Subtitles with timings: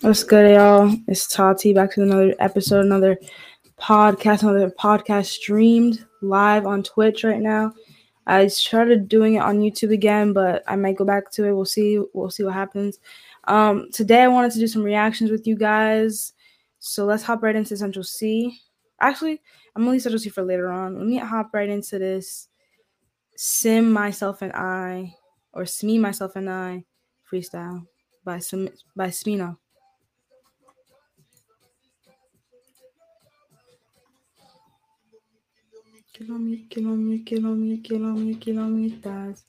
[0.00, 0.94] What's good, y'all?
[1.08, 3.18] It's Tati back to another episode, another
[3.80, 7.72] podcast, another podcast streamed live on Twitch right now.
[8.26, 11.52] I started doing it on YouTube again, but I might go back to it.
[11.52, 12.02] We'll see.
[12.12, 12.98] We'll see what happens.
[13.44, 16.32] Um, today I wanted to do some reactions with you guys.
[16.80, 18.60] So let's hop right into Central Cee.
[19.00, 19.40] Actually,
[19.74, 19.92] I'm gonna
[20.30, 20.98] for later on.
[20.98, 22.48] Let me hop right into this
[23.36, 25.14] Sim Myself and I
[25.52, 26.84] or Smee Myself and I
[27.30, 27.86] freestyle
[28.24, 29.58] by Sim by Smino.
[36.12, 36.68] Kilómetros,
[37.24, 39.44] kilómetros, kilómetros, kilómetros.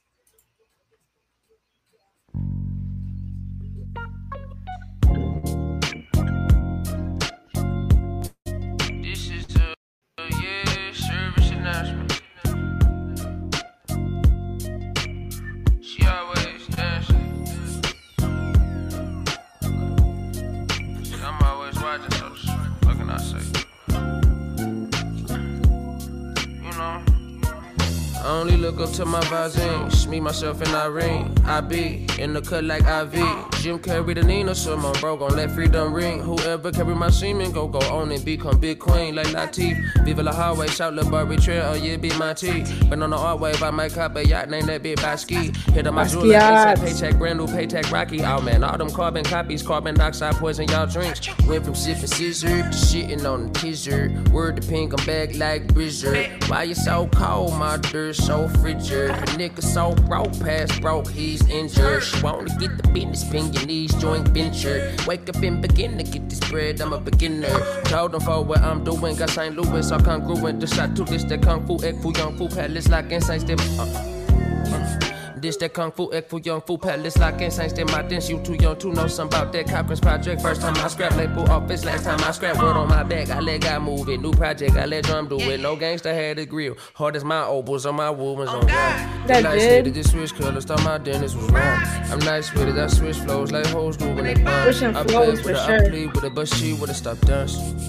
[28.26, 30.10] I only look up to my vazine, eh?
[30.10, 31.32] me, myself, and Irene.
[31.46, 33.55] I be in the cut like IV.
[33.66, 36.20] Jim carry the Nina, so my bro gon' let freedom ring.
[36.20, 40.06] Whoever carry my semen, go go on and become big queen like Latif.
[40.06, 42.64] Viva la highway, shout La Barbie Trail, oh yeah, be my T.
[42.88, 45.52] But on the art wave, I might cop a yacht, name that bitch by ski.
[45.74, 46.30] Hit on my jewelry,
[46.76, 48.24] paycheck, brand new paycheck, Rocky.
[48.24, 51.28] Oh man, all them carbon copies, carbon dioxide poison y'all drinks.
[51.48, 54.14] Went from sipping scissor to shitting on the teaser.
[54.32, 56.30] Word to pink, I'm back like Blizzard.
[56.50, 59.10] Why you so cold, my dirt so frigid?
[59.10, 62.04] A nigga so broke, past broke, he's injured.
[62.04, 64.96] She wanna get the business, pin your knees, joint venture.
[65.08, 67.50] Wake up and begin to get this bread, I'm a beginner.
[67.86, 69.56] Told them for what I'm doing, got St.
[69.56, 70.60] Louis, all congruent.
[70.60, 73.60] The shot to this, that kung fu, egg fu, young fu, palace like insane step.
[73.60, 75.05] Uh, uh.
[75.46, 77.88] This that kung fu, egg fu, young fu, palace like insane step.
[77.92, 80.42] My dance, you too young to know something about that Cochran's project.
[80.42, 83.30] First time I scrap label office, last time I scrap word on my back.
[83.30, 85.60] I let God move it, new project, I let drum do it.
[85.60, 89.28] No gangster had a grill, hard as my opals on my woman's oh, on God.
[89.28, 90.06] That Nice did.
[90.08, 91.80] switch colors, thought my dentist was wrong.
[92.10, 94.48] I'm nice with it, I switch flows like hoes do when they bump.
[94.48, 97.80] I flows play with for her, I plead with her, but she would've stopped dancing.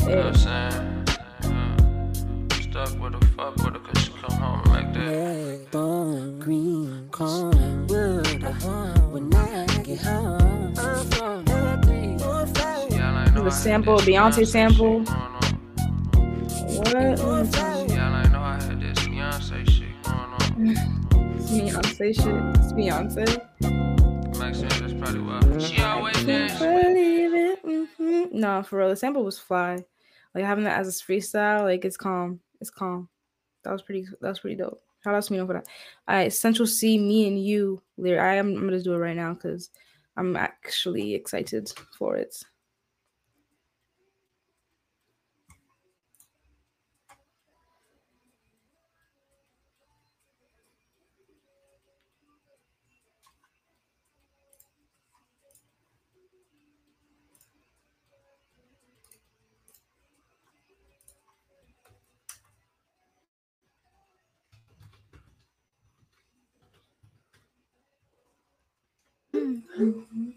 [0.00, 1.04] You know what I'm saying?
[1.44, 2.58] Yeah.
[2.60, 5.06] Stuck with her, fuck with her, cause she come home like that.
[5.06, 8.42] Red bone, green corn, wood.
[9.12, 12.18] When I get home, I'm from everything.
[12.18, 15.04] Y'all ain't know The sample, Beyonce sample.
[16.74, 16.96] What?
[16.96, 20.74] Y'all ain't know I had this Beyonce shit going on.
[21.46, 22.16] Beyonce shit.
[22.16, 23.26] It's Beyonce.
[24.36, 25.58] Maxine, that's probably why.
[25.58, 26.58] She always Can't dance.
[26.58, 27.58] believe it.
[27.96, 28.88] hmm No, for real.
[28.88, 29.84] The sample was fly.
[30.34, 32.40] Like having that as a freestyle, like it's calm.
[32.60, 33.08] It's calm.
[33.62, 34.08] That was pretty.
[34.20, 34.83] That was pretty dope.
[35.04, 35.66] Shout out to me for that.
[36.08, 37.82] All right, Central Cee, me and you.
[37.98, 38.22] Lyric.
[38.22, 38.48] I am.
[38.56, 39.68] I'm gonna do it right now because
[40.16, 42.34] I'm actually excited for it.
[69.54, 70.30] Mm-hmm.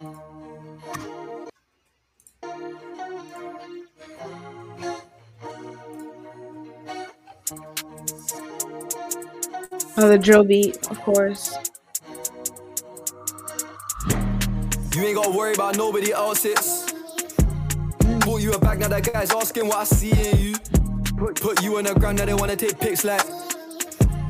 [0.00, 0.64] Oh,
[9.96, 11.56] Another drill beat, of course.
[14.94, 16.90] You ain't gotta worry about nobody else's.
[18.20, 20.54] Bought you a bag, now that guy's asking what I see in you.
[21.16, 23.43] Put, put you on the ground, now they wanna take pics like.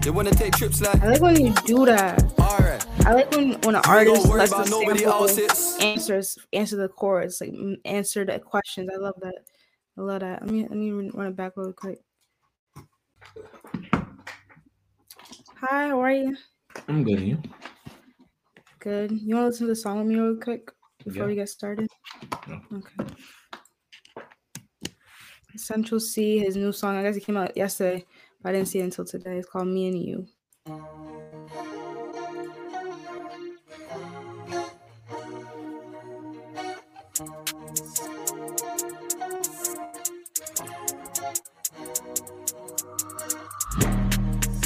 [0.04, 1.02] They wanna take trips like.
[1.02, 2.22] I like when you do that.
[2.38, 2.86] Alright.
[3.06, 5.78] I like when when an You ain't artist lets the nobody sample else's.
[5.80, 7.54] answers answer the chorus, like
[7.86, 8.90] answer the questions.
[8.92, 9.34] I love that.
[9.96, 10.42] I love that.
[10.42, 12.00] Let me let me run run it back really quick.
[15.62, 16.36] Hi, how are you?
[16.88, 17.18] I'm good.
[17.18, 17.38] and You?
[18.80, 19.10] Good.
[19.12, 20.70] You want to listen to the song with me real quick
[21.02, 21.26] before Yeah.
[21.28, 21.88] we get started?
[22.46, 22.60] Yeah.
[22.72, 23.10] Okay.
[25.56, 26.96] Central Cee, his new song.
[26.96, 28.13] I guess it came out yesterday, but
[28.46, 29.38] I didn't see it until today.
[29.38, 30.26] It's called Me and You.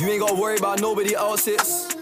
[0.00, 1.94] You ain't gotta worry about nobody else's.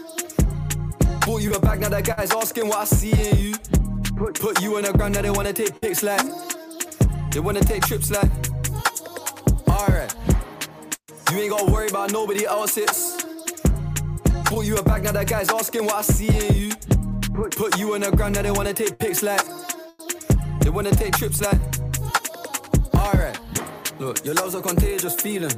[1.27, 3.55] Bought you a bag, now that guy's asking what I see in you.
[4.17, 6.23] Put, you on the ground, now they wanna take pics like.
[7.33, 8.46] They wanna take trips like.
[11.37, 13.23] You ain't gotta worry about nobody else's.
[14.49, 16.71] Bought you a bag, now that guy's asking what I see in you.
[17.35, 19.43] Put, put you on the ground, now they wanna take pics like.
[20.61, 21.61] They wanna take trips like.
[22.95, 23.39] Alright.
[23.99, 25.53] Look, your love's a contagious feeling.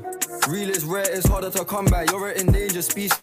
[0.48, 2.04] Real is rare, it's harder to come by.
[2.10, 3.20] You're an endangered species.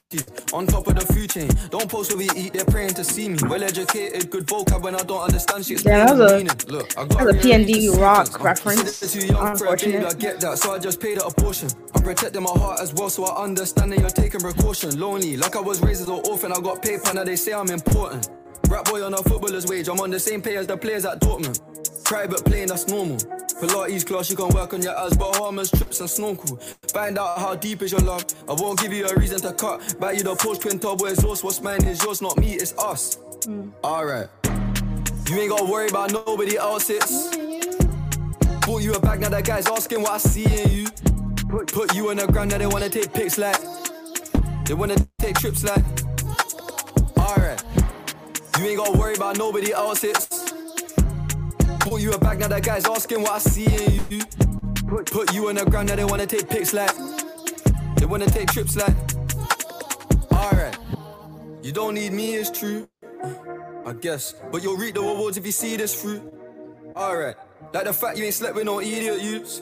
[0.54, 1.50] On top of the food chain.
[1.72, 3.38] Don't post what we eat, they're praying to see me.
[3.50, 5.84] Well educated, good vocab when I don't understand shit.
[5.86, 6.72] Yeah, that was a-.
[6.72, 9.00] Look, I that was a PnB rock reference.
[9.12, 10.06] Too young for a baby, Unfortunate.
[10.06, 11.70] I get that, so I just paid it a portion.
[11.96, 15.00] I'm protecting my heart as well, so I understand that you're taking precaution.
[15.00, 17.70] Lonely, like I was raised as an orphan, I got paper, now they say I'm
[17.72, 18.30] important.
[18.70, 21.22] Rap boy on a footballer's wage, I'm on the same pay as the players at
[21.22, 21.60] Dortmund.
[22.06, 23.18] Private plane, that's normal.
[23.18, 26.58] Pilates class, you can work on your ass, Bahamas, trips and snorkel.
[26.94, 28.24] Find out how deep is your love.
[28.48, 29.96] I won't give you a reason to cut.
[30.00, 33.16] Buy you the post twin turbo exhaust, what's mine is yours, not me, it's us.
[33.46, 33.70] Hmm.
[33.84, 34.28] Alright.
[35.28, 37.36] You ain't gotta worry about nobody else's.
[38.68, 40.88] Bought you a bag, now that guy's asking what I see in you.
[41.50, 43.58] Put, put you on the ground, now they wanna take pics like.
[44.66, 45.84] They wanna take trips like.
[47.18, 47.64] Alright.
[48.60, 50.35] You ain't gotta worry about nobody else's.
[51.86, 54.26] Bought you a bag, now that guy's asking what I see in you.
[54.88, 56.92] Put, you on the ground, now they wanna take pics like.
[57.98, 58.96] They wanna take trips like.
[60.32, 60.76] Alright.
[61.62, 62.90] You don't need me, it's true.
[63.86, 64.34] I guess.
[64.52, 66.22] But you'll reap the rewards if you see this through.
[66.96, 67.36] Alright.
[67.72, 69.62] Like the fact you ain't slept with no idiot youths.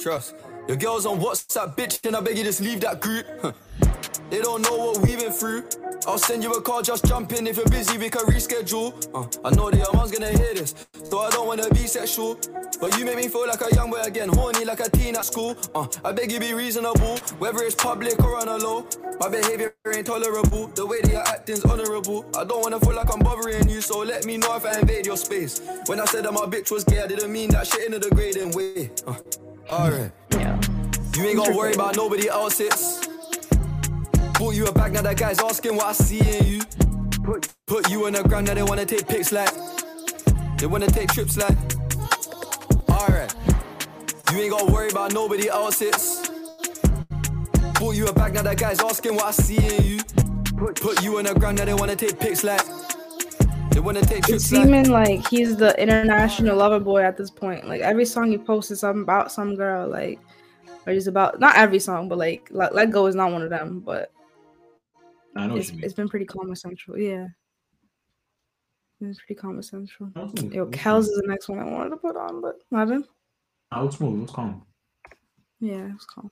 [0.00, 0.36] Trust.
[0.68, 3.26] Your girl's on WhatsApp, bitch, and I beg you just leave that group.
[4.30, 5.64] They don't know what we've been through.
[6.06, 7.46] I'll send you a call, just jump in.
[7.46, 8.92] If you're busy, we can reschedule.
[9.14, 10.74] Uh, I know that your mom's gonna hear this,
[11.04, 12.38] so I don't wanna be sexual.
[12.80, 15.24] But you make me feel like a young boy again, horny like a teen at
[15.24, 15.56] school.
[15.74, 18.86] Uh, I beg you be reasonable, whether it's public or on a low.
[19.20, 22.24] My behavior ain't tolerable, the way that you're acting's honorable.
[22.36, 25.06] I don't wanna feel like I'm bothering you, so let me know if I invade
[25.06, 25.60] your space.
[25.86, 27.98] When I said that my bitch was gay, I didn't mean that shit in a
[28.00, 28.90] degrading way.
[29.06, 29.14] Uh,
[29.70, 30.10] alright.
[30.32, 30.60] Yeah.
[31.16, 33.11] You ain't gotta worry about nobody else's.
[34.42, 36.62] Bought you a bag, now that guy's asking what I see in you.
[37.22, 39.48] Put, put you on the ground, now they wanna take pics like.
[40.58, 41.56] They wanna take trips like.
[42.90, 43.32] Alright.
[44.32, 46.28] You ain't gotta worry about nobody else's.
[47.78, 50.00] Bought you a bag, now that guy's asking what I see in you.
[50.56, 52.66] Put, put you on the ground, now they wanna take pics like.
[53.70, 54.64] They wanna take It's trips like.
[54.64, 57.68] seeming like he's the international lover boy at this point.
[57.68, 60.18] Like every song he posts is something about some girl, like
[60.84, 63.50] or just about not every song, but like Let, Let Go is not one of
[63.50, 63.78] them.
[63.78, 64.10] But
[65.36, 66.98] I know it's, it's been pretty Comma Central.
[66.98, 67.28] Yeah.
[69.00, 70.10] It's pretty Comma Central.
[70.12, 70.54] What's smooth?
[70.54, 71.00] Yo, calm?
[71.00, 72.60] is the next one I wanted to put on, but
[72.90, 73.04] him.
[73.70, 74.20] Ah, what's smooth?
[74.20, 74.64] What's calm?
[75.60, 76.30] Yeah, it's calm.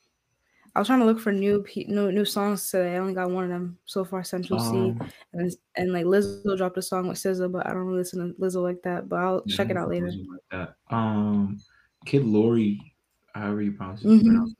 [0.74, 2.94] I was trying to look for new pe- new new songs today.
[2.94, 6.56] I only got one of them so far, Central Cee, Um, and and like Lizzo
[6.56, 9.08] dropped a song with SZA, but I don't really listen to Lizzo like that.
[9.08, 10.12] But I'll yeah, check it out later.
[10.52, 10.68] Like.
[10.90, 11.58] Um,
[12.06, 12.94] Kid Lori,
[13.34, 14.08] however you pronounce it.
[14.08, 14.54] Mhm.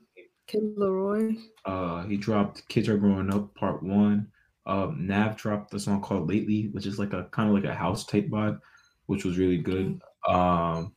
[0.51, 1.41] Kid LAROI.
[1.65, 4.31] Uh, he dropped "Kids Are Growing Up" Part One.
[4.65, 7.73] Um, Nav dropped a song called "Lately," which is like a kind of like a
[7.73, 8.59] house type vibe,
[9.05, 10.01] which was really good.
[10.27, 10.93] Um,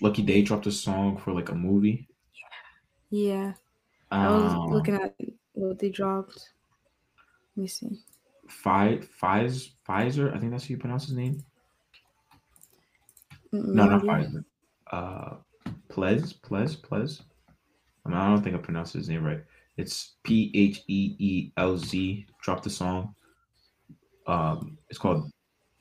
[0.00, 2.08] Lucky Daye dropped a song for like a movie.
[3.10, 3.54] Yeah,
[4.10, 5.16] I was Um, looking at
[5.52, 6.52] what they dropped.
[7.56, 7.98] Let me see.
[8.48, 11.44] Fi Fiz Pfizer, I think that's how you pronounce his name.
[13.52, 14.24] Mm, No, not maybe.
[14.26, 14.44] Pfizer.
[14.90, 15.36] Uh,
[15.90, 17.22] Plez, Plez, Plez.
[18.04, 19.42] I, mean, I don't think I pronounced his name right.
[19.76, 22.26] It's P H E E L Z.
[22.42, 23.14] Dropped the song.
[24.26, 25.30] Um, it's called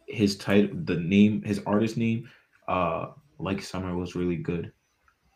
[0.07, 0.71] his title.
[0.85, 2.29] The name, his artist name,
[2.67, 3.07] uh,
[3.39, 4.71] like Summer was really good.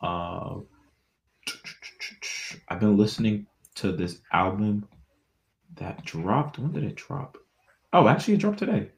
[0.02, 0.60] Uh,
[2.70, 4.88] I've been listening to this album
[5.76, 6.60] that dropped.
[6.60, 7.38] When did it drop?
[7.92, 8.90] Oh, actually, it dropped today.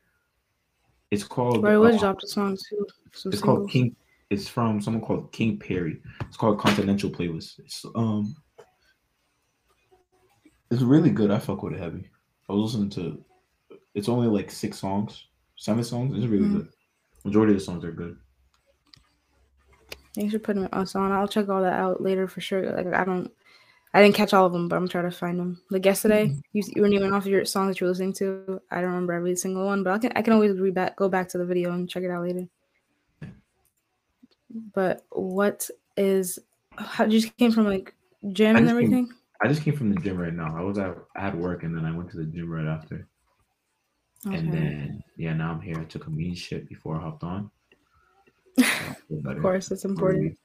[1.11, 1.63] It's called.
[1.63, 2.85] Roy Woods uh, dropped a song too.
[3.13, 3.69] Some it's called.
[3.69, 3.95] King.
[4.29, 6.01] It's from someone called King Perry.
[6.21, 7.59] It's called Continental Playlist.
[7.59, 8.35] It's um,
[10.71, 11.31] it's really good.
[11.31, 12.09] I fuck with it heavy.
[12.49, 13.23] I was listening to.
[13.93, 16.17] It's only like six songs, seven songs.
[16.17, 16.53] It's really Mhm.
[16.53, 16.69] good.
[17.23, 18.17] Majority of the songs are good.
[20.15, 21.11] Thanks for putting us on.
[21.11, 22.71] I'll check all that out later for sure.
[22.71, 23.31] Like I don't,
[23.93, 25.61] I didn't catch all of them, but I'm trying to find them.
[25.69, 26.39] Like yesterday, Mm-hmm.
[26.53, 28.61] you, you were naming off your songs that you're listening to.
[28.71, 31.09] I don't remember every single one, but I can I can always read back, go
[31.09, 32.47] back to the video and check it out later.
[34.73, 36.39] But what is?
[36.77, 37.93] How did you just came from like
[38.31, 39.13] gym and just came- everything?
[39.41, 40.55] I just came from the gym right now.
[40.57, 43.07] I was at I had work and then I went to the gym right after.
[44.25, 44.37] Okay.
[44.37, 45.77] And then yeah, now I'm here.
[45.79, 47.51] I took a mean shit before I hopped on.
[48.57, 50.37] of course, it's important.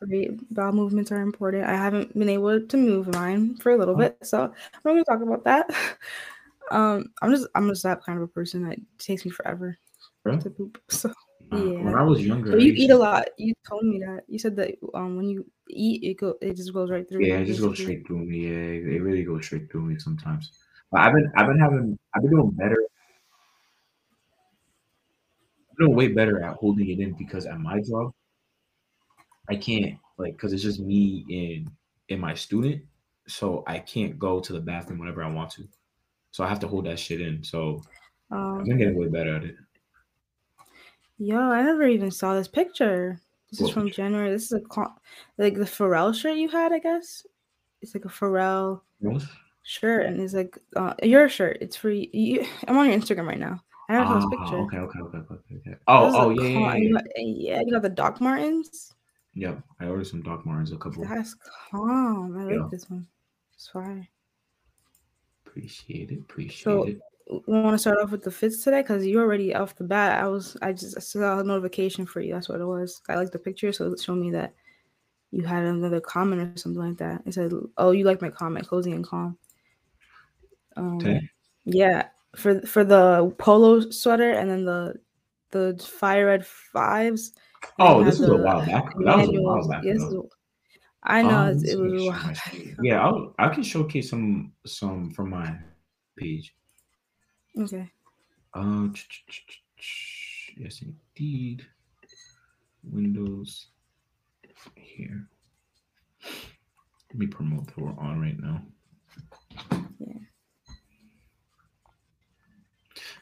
[0.00, 1.64] Great bowel movements are important.
[1.64, 4.50] I haven't been able to move mine for a little bit, so I'm
[4.84, 5.70] not gonna talk about that.
[6.70, 9.76] Um, I'm just I'm just that kind of a person that takes me forever
[10.24, 10.40] Really?
[10.40, 10.80] to poop.
[10.88, 11.12] So
[11.50, 13.28] Uh, When I was younger, I you eat to- a lot.
[13.38, 14.24] You told me that.
[14.28, 17.24] You said that um when you eat, it go it just goes right through.
[17.24, 18.38] Yeah, it just goes straight through me.
[18.48, 20.50] Yeah, it really goes straight through me sometimes.
[20.90, 22.76] But I've been I've been having I've been doing better.
[25.70, 28.12] I'm doing way better at holding it in because at my job,
[29.48, 31.70] I can't like because it's just me and
[32.10, 32.82] and my student,
[33.28, 35.68] so I can't go to the bathroom whenever I want to.
[36.32, 37.42] So I have to hold that shit in.
[37.44, 37.82] So
[38.58, 39.56] I've Um, been getting way better at it.
[41.18, 43.20] Yo, I never even saw this picture.
[43.50, 44.02] This is What from picture?
[44.02, 44.30] January.
[44.30, 44.84] This is a
[45.38, 47.26] like the Pharrell shirt you had, I guess.
[47.82, 49.22] It's like a Pharrell What?
[49.62, 51.58] shirt, and it's like uh, your shirt.
[51.60, 52.08] It's for you.
[52.12, 53.60] you- I'm on your Instagram right now.
[53.88, 54.56] I never saw this Ah, picture.
[54.56, 55.70] okay, okay, okay, okay, okay, okay.
[55.70, 56.92] This Oh, a oh, yeah, yeah, con- yeah, you yeah.
[56.94, 58.94] got- yeah, you got the Doc Martens.
[59.34, 61.04] Yep, I ordered some Doc Martens, a couple.
[61.04, 61.34] That's
[61.70, 62.38] calm.
[62.38, 62.68] I like Yeah.
[62.70, 63.06] this one.
[63.54, 64.08] It's fire.
[65.46, 67.00] Appreciate it, appreciate So, it.
[67.30, 70.22] We want to start off with the fits today because you already off the bat.
[70.22, 72.34] I was I just I saw a notification for you.
[72.34, 73.00] That's what it was.
[73.08, 74.54] I like the picture, so it showed me that
[75.30, 77.22] you had another comment or something like that.
[77.26, 79.38] It said, "Oh, you like my comment, cozy and calm."
[80.76, 81.28] Um, Today?
[81.64, 84.94] yeah, for for the polo sweater and then the
[85.50, 87.32] the fire red fives.
[87.78, 88.92] Oh, this was a while back.
[89.04, 89.82] That was a while back.
[89.84, 90.02] Yes.
[91.04, 92.02] I know Um, it was.
[92.02, 92.56] a while back.
[92.82, 95.56] Yeah, I'll, I can showcase some some from my
[96.18, 96.54] page.
[97.58, 97.90] Okay.
[98.52, 98.88] Uh,
[100.56, 101.64] yes, indeed.
[102.82, 103.68] Windows
[104.74, 105.26] here.
[106.22, 108.62] Let me promote that we're on right now.
[109.98, 110.18] Yeah.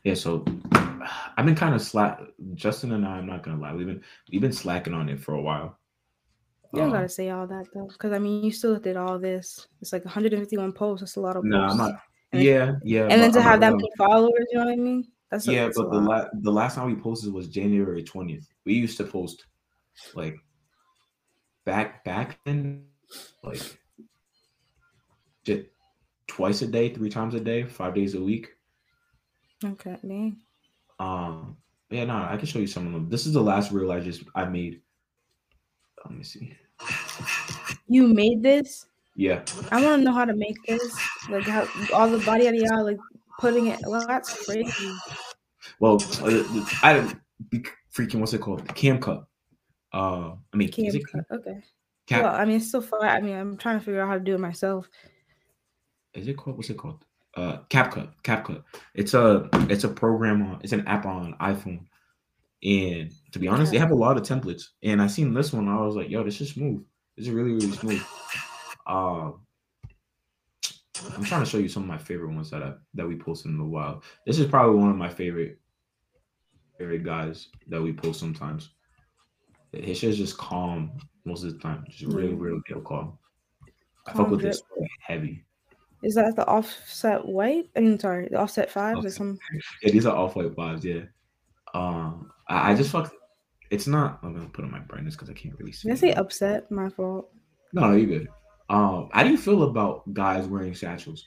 [0.05, 0.45] Yeah, so
[1.37, 2.21] I've been kind of slack.
[2.55, 5.35] Justin and I, I'm not gonna lie, we've been we've been slacking on it for
[5.35, 5.79] a while.
[6.73, 9.19] You don't Um, gotta say all that though, because I mean, you still did all
[9.19, 9.67] this.
[9.81, 11.03] It's like 151 posts.
[11.03, 11.81] That's a lot of no, posts.
[11.81, 12.01] I'm not.
[12.33, 13.09] Yeah, yeah.
[13.09, 15.07] and then to have that gonna- many followers, you know what I mean?
[15.31, 18.47] That's yeah, but the last the last time we posted was January twentieth.
[18.67, 19.47] We used to post
[20.15, 20.37] like
[21.65, 22.85] back back then,
[23.43, 23.79] like
[25.45, 25.62] just
[26.27, 28.51] twice a day, three times a day, five days a week.
[29.65, 30.37] Okay, dang.
[30.99, 31.57] Um,
[31.91, 33.09] yeah, no, I can show you some of them.
[33.09, 34.83] This is the last reel I just I made.
[36.05, 36.57] Let me see.
[37.87, 38.87] You made this.
[39.14, 40.97] Yeah, I want to know how to make this.
[41.28, 42.99] Like how all the body yada yada, like
[43.40, 43.81] putting it.
[43.87, 44.92] Well, that's crazy.
[45.81, 47.16] well, uh, I don't
[47.50, 47.64] be
[47.95, 48.66] freaking what's it called?
[48.75, 49.25] Cam cut.
[49.92, 51.25] Uh, I mean, is Cam it cut.
[51.31, 51.61] Okay.
[52.07, 53.02] Cam- Well, I mean, it's still fun.
[53.04, 54.88] I mean, I'm trying to figure out how to do it myself.
[56.14, 57.04] is it called what's it called
[57.37, 58.62] uh capcut capcut
[58.95, 61.81] it's a it's a program on it's an app on iphone
[62.62, 65.66] and to be honest they have a lot of templates and i seen this one
[65.66, 66.85] i was like yo this is smooth
[67.16, 68.02] this is really really smooth
[68.87, 69.41] um
[71.17, 73.51] i'm trying to show you some of my favorite ones that I, that we posted
[73.53, 75.59] in a while this is probably one of my favorite
[76.79, 78.71] favorite guys that we post sometimes
[79.73, 80.93] his shit is just calm
[81.25, 82.37] most of the time just really Yeah.
[82.39, 83.19] really real calm
[84.07, 84.62] i fuck with this
[85.01, 85.45] heavy
[86.03, 87.71] Is that the offset white?
[87.77, 89.12] I mean, sorry, the offset five or Offset.
[89.12, 89.39] some.
[89.83, 90.83] Yeah, these are off white vibes.
[90.83, 91.05] Yeah.
[91.75, 93.15] Um, I, I just fuck.
[93.71, 94.19] It's not.
[94.25, 95.87] I'm gonna put on my brightness because I can't really see.
[95.87, 96.69] Did I say upset?
[96.73, 97.31] My fault.
[97.73, 98.29] No, no, you good.
[98.73, 101.26] Um, how do you feel about guys wearing satchels?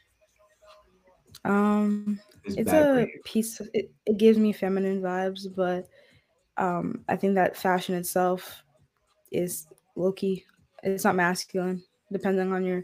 [1.46, 3.60] Um, It's, it's a piece.
[3.60, 5.88] Of, it, it gives me feminine vibes, but
[6.58, 8.64] um, I think that fashion itself
[9.32, 10.44] is low key.
[10.82, 12.84] It's not masculine, depending on your,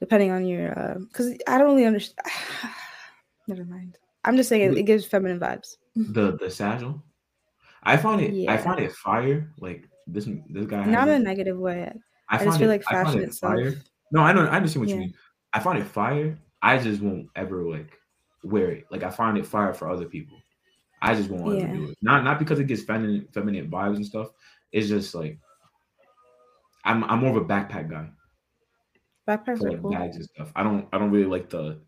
[0.00, 0.96] depending on your.
[1.08, 2.26] Because I don't really understand.
[3.46, 3.98] Never mind.
[4.24, 5.76] I'm just saying it, it gives feminine vibes.
[5.96, 7.02] the the satchel.
[7.82, 8.30] I find it.
[8.30, 8.56] I Yeah.
[8.56, 9.52] find it fire.
[9.58, 10.26] Like this.
[10.48, 10.86] This guy.
[10.86, 11.92] Not in a negative way.
[12.32, 13.52] I, I, find just feel it- like fashion it itself.
[13.54, 13.74] fire.
[14.10, 14.48] No, I don't.
[14.48, 14.94] I understand what Yeah.
[14.96, 15.14] you mean.
[15.52, 16.36] I find it fire.
[16.62, 17.96] I just won't ever like
[18.42, 18.86] wear it.
[18.90, 20.38] Like I find it fire for other people.
[21.00, 21.64] I just won't Yeah.
[21.64, 21.98] ever do it.
[22.02, 24.28] Not not because it gets feminine feminine vibes and stuff.
[24.72, 25.38] It's just like
[26.84, 28.08] I'm I'm more of a backpack guy
[29.28, 29.90] Backpacks for are like cool.
[29.92, 30.52] bags and stuff.
[30.56, 31.80] I don't I don't really like the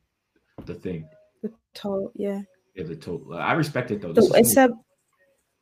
[0.67, 1.09] the thing.
[1.43, 2.43] The toe, yeah.
[2.75, 3.27] Yeah, the tote.
[3.33, 4.13] I respect it though.
[4.13, 4.69] This So, is smooth.
[4.69, 4.75] except,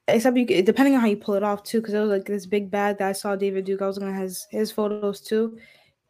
[0.09, 2.47] except you, depending on how you pull it off too, because it was like this
[2.47, 3.83] big bag that I saw David Duke.
[3.83, 5.59] I was looking at his his photos too.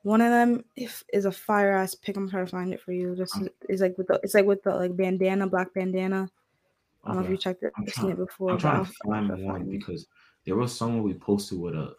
[0.03, 2.17] One of them if, is a fire ass pic.
[2.17, 3.15] I'm trying to find it for you.
[3.15, 6.29] This is, is like with the it's like with the like bandana, black bandana.
[7.05, 8.53] I don't know if you checked it, I'm seen it before.
[8.53, 10.07] I'm trying to find one find because
[10.45, 11.95] there was someone we posted with a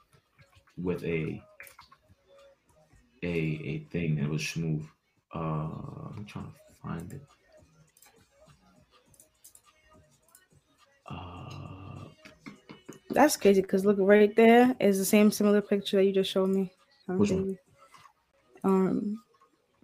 [0.81, 1.41] with a
[3.21, 4.85] a a thing that was smooth.
[5.33, 5.69] Uh
[6.15, 7.21] I'm trying to find it.
[11.05, 11.72] Uh
[13.13, 16.49] That's crazy because look right there is the same similar picture that you just showed
[16.49, 16.71] me.
[17.07, 17.57] Which one?
[18.63, 19.23] Um,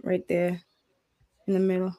[0.04, 0.62] right there
[1.48, 1.96] in the middle.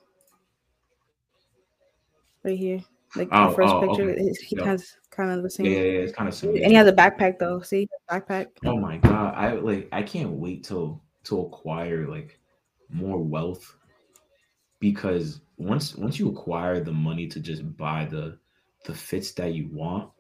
[2.42, 2.80] Right here.
[3.16, 4.22] Like Oh, the first oh, picture, okay.
[4.22, 5.66] it- he has kind of the same.
[5.66, 6.58] Yeah, yeah, yeah, it's kind of similar.
[6.60, 7.60] And he has a backpack though.
[7.60, 8.46] See, backpack.
[8.64, 12.38] Oh my god, I like I can't wait till to acquire like
[12.88, 13.76] more wealth
[14.78, 18.38] because once once you acquire the money to just buy the
[18.87, 20.10] the fits that you want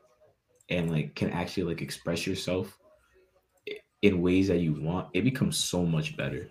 [0.70, 2.78] and like can actually like express yourself
[4.02, 6.48] in ways that you want, it becomes so much better.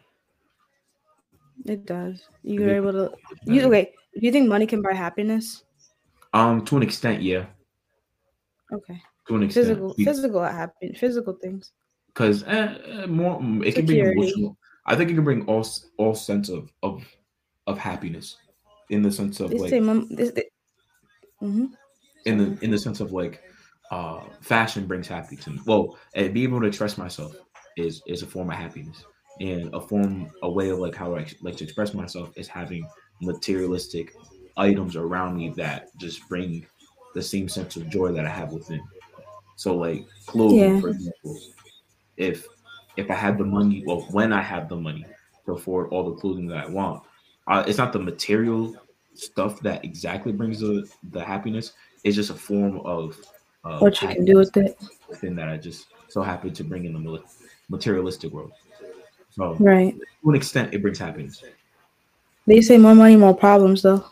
[1.65, 2.21] It does.
[2.43, 3.11] You're be- able to.
[3.45, 3.93] You okay?
[4.13, 5.63] Do you think money can buy happiness?
[6.33, 7.47] Um, to an extent, yeah.
[8.71, 9.01] Okay.
[9.27, 11.71] To an extent, Physical, physical happen, physical things.
[12.07, 14.19] because eh, eh, more mm, it can bring Security.
[14.19, 14.57] emotional.
[14.85, 15.65] I think it can bring all
[15.97, 17.03] all sense of of
[17.67, 18.37] of happiness
[18.89, 20.45] in the sense of They like say, mom, this, they,
[21.39, 21.65] hmm
[22.25, 23.41] in the in the sense of like
[23.91, 25.59] uh fashion brings happiness to me.
[25.65, 27.35] Well, and being able to express myself
[27.77, 29.03] is is a form of happiness.
[29.39, 32.85] And a form a way of like how I like to express myself is having
[33.21, 34.13] materialistic
[34.57, 36.65] items around me that just bring
[37.15, 38.81] the same sense of joy that I have within.
[39.55, 40.81] So like clothing, Yeah.
[40.81, 41.39] for example.
[42.17, 42.47] If
[42.97, 45.05] if I had the money, well, when I have the money
[45.45, 47.03] to afford all the clothing that I want,
[47.47, 48.75] uh, it's not the material
[49.13, 51.73] stuff that exactly brings the the happiness.
[52.03, 53.17] It's just a form of
[53.63, 54.77] uh, what you can do with it.
[55.09, 57.23] within that I just so happen to bring in the
[57.69, 58.51] materialistic world.
[59.31, 59.95] So Right.
[60.23, 61.43] to an extent, it brings happiness.
[62.47, 64.03] They say more money, more problems, though.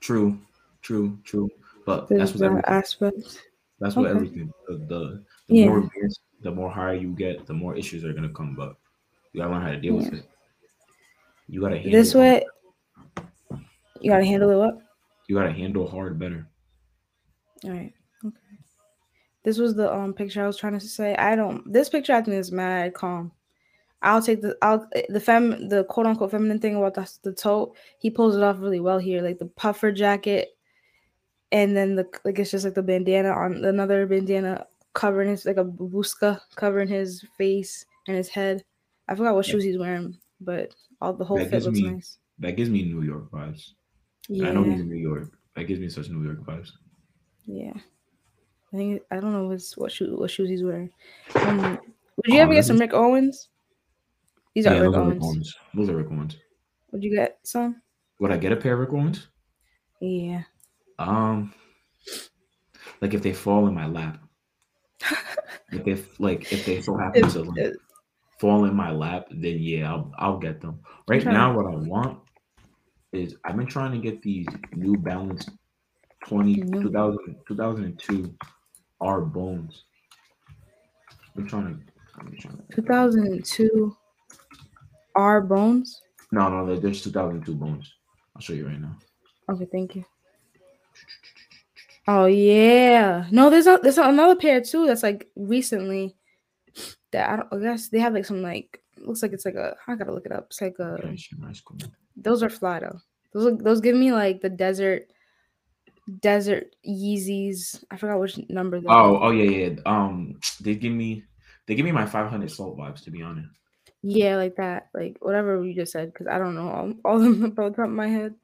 [0.00, 0.38] True,
[0.82, 1.50] true, true.
[1.86, 3.44] But There's that's what that everything, aspect.
[3.80, 4.14] that's what okay.
[4.14, 4.52] everything.
[4.68, 5.66] The, the, the Yeah.
[5.66, 5.90] more
[6.42, 8.54] the more higher you get, the more issues are gonna come.
[8.54, 8.76] But
[9.32, 10.28] you gotta learn how to deal with it.
[11.48, 12.44] You gotta handle This way,
[14.00, 14.82] you gotta handle it up.
[15.26, 16.46] You gotta handle hard better.
[17.64, 17.92] All right.
[19.44, 21.14] This was the um picture I was trying to say.
[21.16, 21.70] I don't.
[21.72, 23.30] This picture I think is mad calm.
[24.02, 27.74] I'll take the I'll the fem the quote unquote feminine thing about the the tote.
[27.98, 30.56] He pulls it off really well here, like the puffer jacket,
[31.52, 35.56] and then the like it's just like the bandana on another bandana covering his like
[35.56, 38.64] a babushka covering his face and his head.
[39.08, 42.18] I forgot what shoes he's wearing, but all the whole That fit looks me- nice.
[42.38, 43.72] That gives me New York vibes.
[44.28, 45.36] Yeah, I know he's in New York.
[45.54, 46.70] That gives me such New York vibes.
[47.46, 47.74] yeah.
[48.74, 50.90] I think I don't know what's, what shoe what shoes he's wearing.
[51.36, 51.78] Um,
[52.16, 53.48] would you Oh, ever get some Rick Owens?
[54.52, 55.24] These are yeah, Rick those are Rick Owens.
[55.24, 55.56] Owens.
[55.74, 56.36] Those are Rick Owens.
[56.90, 57.80] Would you get some?
[58.18, 59.28] Would I get a pair of Rick Owens?
[60.00, 60.42] Yeah.
[60.98, 61.54] Um,
[63.00, 64.18] like if they fall in my lap.
[65.72, 67.74] if they like if they so happen to like,
[68.40, 70.80] fall in my lap, then yeah, I'll I'll get them.
[71.06, 72.18] Right now, what I want
[73.12, 75.48] is I've been trying to get these New Balance
[76.26, 78.34] 20, 2000, 2002
[79.00, 79.84] R bones.
[81.36, 81.80] I'm trying to.
[82.18, 83.96] I'm trying to 2002
[85.16, 86.00] R Bones.
[86.32, 87.92] no, no, they're 2002 bones.
[88.34, 88.96] I'll show you right now.
[89.48, 90.04] Okay, thank you.
[92.06, 93.26] Oh yeah.
[93.30, 96.16] No, there's a, there's another pair too that's like recently
[97.12, 99.76] that I, don't, I guess they have like some like looks like it's like a
[99.86, 100.46] I gotta look it up.
[100.48, 101.62] It's like a nice,
[102.16, 103.00] those are fly though.
[103.32, 105.06] Those look, those give me like the desert
[106.20, 107.84] desert Yeezys.
[107.90, 108.80] I forgot which number.
[108.88, 109.80] Oh, oh yeah, yeah.
[109.86, 111.24] Um, they give me,
[111.66, 113.02] they give me my 500 salt vibes.
[113.04, 113.48] To be honest,
[114.02, 117.22] yeah, like that, like whatever you just said, because I don't know all, all of
[117.22, 118.34] them about the top of my head.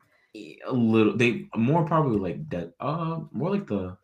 [0.66, 1.16] a little.
[1.16, 2.72] They more probably like that.
[2.80, 3.96] Uh, more like the.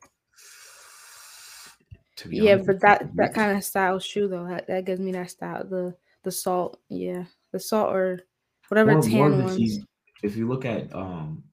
[2.16, 5.00] To be Yeah, honest, but that that kind of style shoe though, that, that gives
[5.00, 5.64] me that style.
[5.64, 8.20] The the salt, yeah, the salt or
[8.68, 9.78] whatever more, tan more ones.
[10.22, 11.44] If you look at um,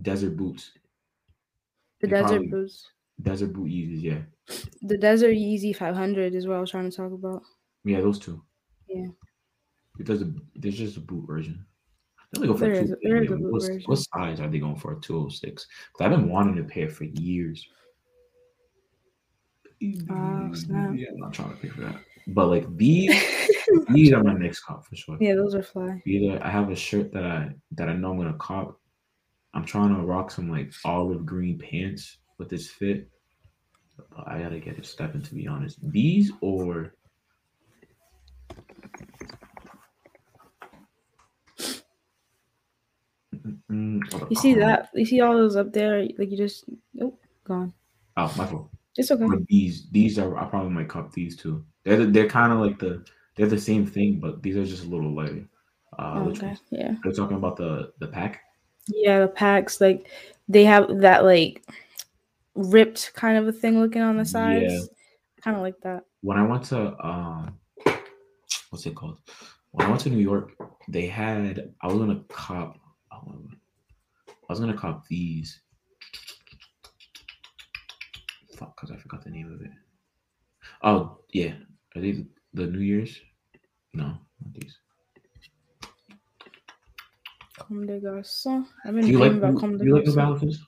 [0.00, 0.72] desert boots,
[2.04, 2.90] The desert probably- boots,
[3.22, 4.22] desert boot Yeezys, yeah,
[4.82, 7.42] the desert Yeezy 500 is what I was trying to talk about.
[7.84, 8.42] yeah, those two.
[8.88, 9.06] Yeah.
[9.96, 11.64] Because the, there's just a boot version.
[12.32, 13.42] They go for There is a- there is a 250.
[13.44, 13.82] boot version.
[13.86, 14.96] What size are they going for?
[14.96, 15.66] 206.
[15.92, 17.64] Because I've been wanting a pair for years.
[20.10, 20.92] Oh, snap.
[20.96, 21.96] Yeah, I'm not trying to pay for that.
[22.28, 23.12] But like these,
[23.90, 25.18] these are my next cop for sure.
[25.20, 26.02] Yeah, those are fly.
[26.06, 28.80] Either I have a shirt that I that I know I'm gonna cop.
[29.54, 33.08] I'm trying to rock some like olive green pants with this fit.
[33.96, 35.78] But I gotta get a step in to be honest.
[35.90, 36.94] These or
[44.28, 44.90] You see that?
[44.94, 46.02] You see all those up there?
[46.18, 46.64] Like you just
[46.94, 47.72] nope, gone.
[48.16, 48.70] Oh, my fault.
[48.96, 49.24] It's okay.
[49.24, 51.64] Or these, these are I probably might cop these too.
[51.84, 53.04] They're the, they're kind of like the
[53.36, 55.48] they're the same thing, but these are just a little lighter.
[55.98, 56.60] Uh, Oh, okay, ones?
[56.70, 58.40] yeah, They're talking about the the pack.
[58.88, 59.20] Yeah.
[59.20, 60.08] The packs like
[60.48, 61.62] they have that like
[62.54, 64.72] ripped kind of a thing looking on the sides.
[64.72, 64.80] Yeah.
[65.42, 66.04] Kind of like that.
[66.22, 67.58] when I went to um
[68.70, 69.18] what's it called?
[69.72, 70.52] When I went to New York,
[70.88, 72.78] they had I was gonna cop
[74.48, 75.60] I was gonna cop these.
[78.56, 79.70] fuck, because I forgot the name of it.
[80.82, 81.54] Oh yeah,
[81.96, 83.18] are they the, the New Year's?
[83.94, 84.78] No, not these.
[87.66, 88.66] Comme des Garçons.
[88.84, 90.66] I've been Do you like about Comme des you like New Balances?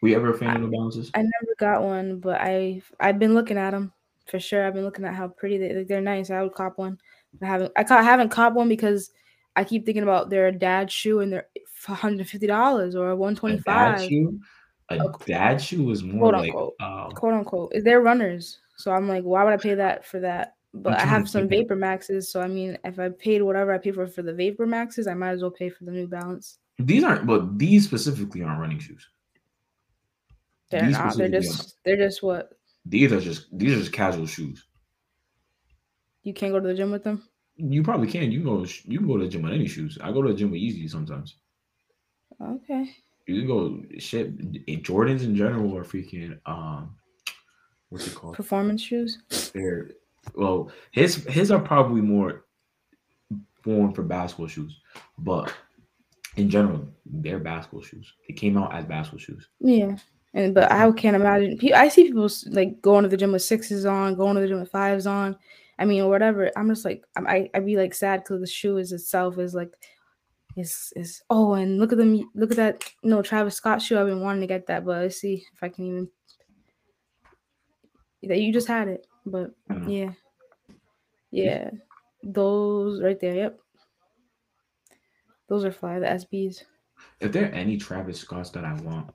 [0.00, 1.10] Were you ever a fan of New Balances?
[1.14, 3.92] I never got one, but I I've been looking at them
[4.26, 4.66] for sure.
[4.66, 6.30] I've been looking at how pretty they they're nice.
[6.30, 6.98] I would cop one.
[7.42, 9.10] I haven't I I haven't cop one because
[9.56, 11.48] I keep thinking about their dad shoe and they're
[11.86, 13.88] hundred fifty dollars or 125.
[13.88, 14.40] A dad shoe.
[14.90, 15.32] A Okay.
[15.32, 16.74] dad shoe was more Quote, like unquote.
[16.80, 17.72] um, quote unquote.
[17.84, 20.54] They're runners, so I'm like, why would I pay that for that?
[20.82, 21.48] But I have some.
[21.48, 24.66] Vapor Maxes, so I mean, if I paid whatever I paid for for the Vapor
[24.66, 26.58] Maxes, I might as well pay for the New Balance.
[26.78, 29.06] these aren't, but these specifically aren't running shoes.
[30.70, 31.16] They're These not.
[31.16, 31.76] They're just.
[31.84, 32.52] They're just what
[32.84, 34.64] These are just these are just casual shoes.
[36.22, 37.22] you can't go to the gym with them.
[37.56, 38.30] You probably can.
[38.30, 38.64] You go.
[38.84, 39.98] You can go to the gym with any shoes.
[40.02, 41.36] I go to the gym with Yeezy sometimes.
[42.40, 42.94] Okay.
[43.26, 44.26] You can go shit.
[44.66, 46.94] In Jordans in general are freaking um,
[47.88, 48.34] what's it called?
[48.34, 49.18] Performance shoes.
[49.54, 49.90] They're
[50.34, 52.44] well, his his are probably more
[53.62, 54.80] formed for basketball shoes,
[55.18, 55.52] but
[56.36, 58.12] in general, they're basketball shoes.
[58.28, 59.48] They came out as basketball shoes.
[59.60, 59.96] Yeah.
[60.34, 61.58] And but I can't imagine.
[61.74, 64.60] I see people like going to the gym with sixes on, going to the gym
[64.60, 65.36] with fives on.
[65.78, 66.50] I mean, whatever.
[66.56, 69.72] I'm just like I I'd be like sad because the shoe is itself is like
[70.56, 73.98] is is oh and look at them look at that you know Travis Scott shoe.
[73.98, 76.08] I've been wanting to get that, but let's see if I can even.
[78.24, 79.54] That you just had it, but
[79.86, 80.12] yeah,
[81.30, 81.70] yeah,
[82.22, 83.34] those right there.
[83.34, 83.60] Yep,
[85.48, 85.98] those are fly.
[85.98, 86.64] The SBs.
[87.20, 89.10] If there are any Travis Scotts that I want,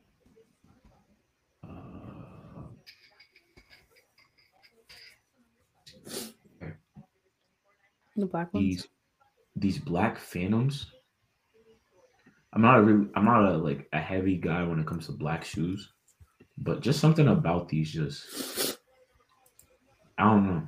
[1.63, 1.69] uh,
[8.15, 8.63] The black ones.
[8.63, 8.87] these
[9.55, 10.91] these black phantoms.
[12.53, 15.11] I'm not a really, I'm not a like a heavy guy when it comes to
[15.11, 15.91] black shoes,
[16.57, 18.72] but just something about these just
[20.17, 20.67] I don't know.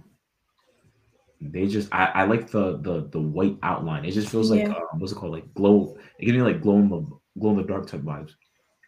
[1.41, 4.05] They just I, I like the the the white outline.
[4.05, 4.71] It just feels like Yeah.
[4.71, 5.97] uh, what's it called like glow.
[6.19, 7.01] It gives me like glow in the
[7.39, 8.36] glow in the dark type vibes.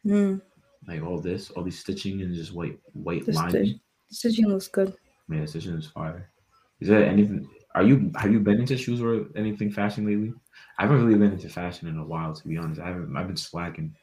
[0.06, 0.42] Mm,
[0.88, 3.54] Like all this, all these stitching and just white white the lines.
[3.54, 4.96] the stitching looks good.
[5.28, 6.32] Man, the stitching is fire.
[6.80, 7.50] Is there anything?
[7.76, 10.34] Are you have you been into shoes or anything fashion lately?
[10.78, 12.82] I haven't really been into fashion in a while, to be honest.
[12.82, 13.16] I haven't.
[13.16, 13.96] I've been slacking.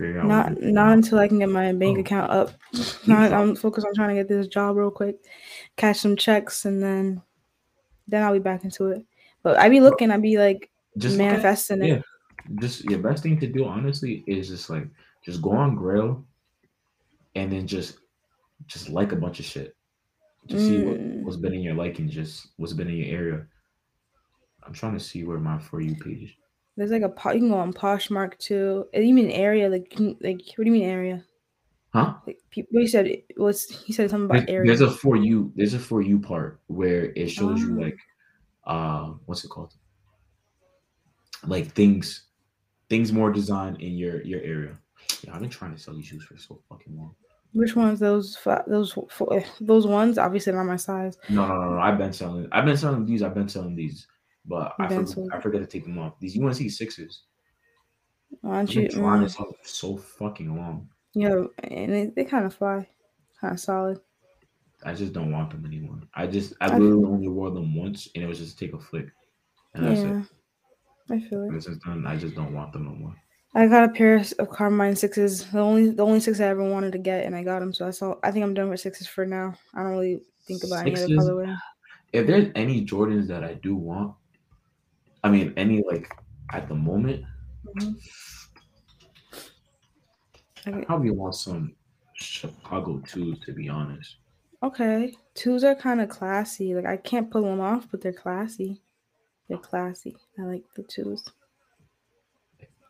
[0.00, 2.00] Not not until I can get my bank Oh.
[2.00, 2.50] account up.
[3.06, 5.16] Not, I'm focused on trying to get this job real quick,
[5.76, 7.20] cash some checks, and then
[8.06, 9.04] then I'll be back into it.
[9.42, 11.94] But I be looking, I be like just at- manifesting yeah.
[11.96, 12.04] it.
[12.60, 14.86] Just your best thing to do, honestly, is just like
[15.24, 16.24] just go on Grail,
[17.34, 17.98] and then just
[18.66, 19.74] just like a bunch of shit.
[20.46, 21.22] Just see what, Mm.
[21.22, 23.46] what's been in your liking, just what's been in your area.
[24.64, 26.38] I'm trying to see where my for you page.
[26.78, 28.86] There's like a you can go on Poshmark too.
[28.94, 29.68] And you mean area?
[29.68, 31.24] Like like what do you mean area?
[31.92, 32.14] Huh?
[32.24, 34.66] Like people, you said was he said something There's, about area.
[34.68, 35.52] there's a for you.
[35.56, 37.82] There's a for you part where it shows you Oh.
[37.82, 37.98] like,
[38.64, 39.74] uh, what's it called?
[41.44, 42.26] Like things,
[42.88, 44.78] things more designed in your your area.
[45.24, 47.16] Yeah, I've been trying to sell these shoes for so fucking long.
[47.54, 47.98] Which ones?
[47.98, 48.38] Those
[48.68, 48.96] those
[49.60, 50.16] those ones?
[50.16, 51.18] Obviously not my size.
[51.28, 51.80] No, no, no, no.
[51.80, 52.46] I've been selling.
[52.52, 53.24] I've been selling these.
[53.24, 54.06] I've been selling these,
[54.48, 56.18] but I I forgot to take them off.
[56.18, 57.22] These UNC sixes.
[58.42, 58.90] Don't you?
[58.90, 60.88] sell um, them for so fucking long.
[61.14, 62.86] yeah, and they, they kind of fly,
[63.40, 64.00] kind of solid.
[64.84, 66.00] I just don't want them anymore.
[66.14, 68.74] I just I I- literally only wore them once, and it was just to take
[68.74, 69.06] a flick,
[69.74, 70.26] and that's Yeah, it.
[71.10, 71.52] I feel it.
[71.52, 72.06] This is done.
[72.06, 73.14] I just don't want them no more.
[73.54, 75.50] I got a pair of Carmine sixes.
[75.50, 77.72] The only the only six I ever wanted to get, and I got them.
[77.72, 78.14] So I saw.
[78.22, 79.54] I think I'm done with sixes for now.
[79.74, 81.56] I don't really think about any other colorway.
[82.12, 84.14] if there's any Jordans that I do want,
[85.24, 86.12] I mean, any like
[86.52, 87.24] at the moment,
[87.66, 87.96] Mhm.
[90.66, 90.84] I Okay.
[90.84, 91.74] probably want some
[92.14, 94.16] Chicago twos, to be honest.
[94.62, 96.74] Okay, twos are kind of classy.
[96.74, 98.82] Like I can't pull them off, but they're classy.
[99.48, 100.16] They're classy.
[100.38, 101.24] I like the twos.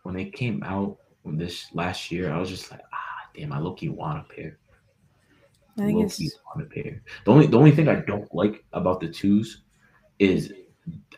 [0.02, 3.74] When they came out this last year, I was just like, ah, damn, I low
[3.74, 4.58] key want a pair.
[5.76, 7.02] I think Low it's key want a pair.
[7.24, 9.62] The only the only thing I don't like about the twos
[10.18, 10.52] is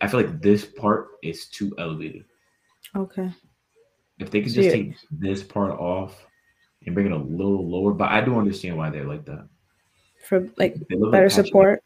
[0.00, 2.24] I feel like this part is too elevated.
[2.96, 3.30] okay.
[4.18, 6.26] If they could just you're- take this part off
[6.84, 9.48] and bring it a little lower, but I do understand why they're like that.
[10.28, 11.82] For like like better Patrick support.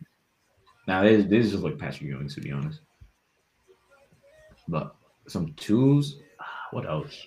[0.89, 2.81] Now this this is just like Patrick Ewing to be honest.
[4.69, 4.95] But
[5.29, 6.19] some twos.
[6.41, 7.27] ah, What else?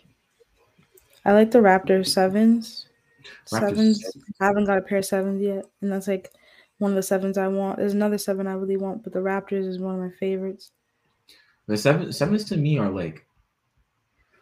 [1.26, 2.88] I like the Raptor sevens.
[3.52, 4.02] Raptor sevens.
[4.04, 4.23] sevens.
[4.41, 6.32] I haven't got a pair of sevens yet, and that's like
[6.80, 7.78] one of the sevens I want.
[7.78, 10.71] There's another seven I really want, but the Raptors is one of my favorites.
[11.67, 13.25] The seven sevens to me are like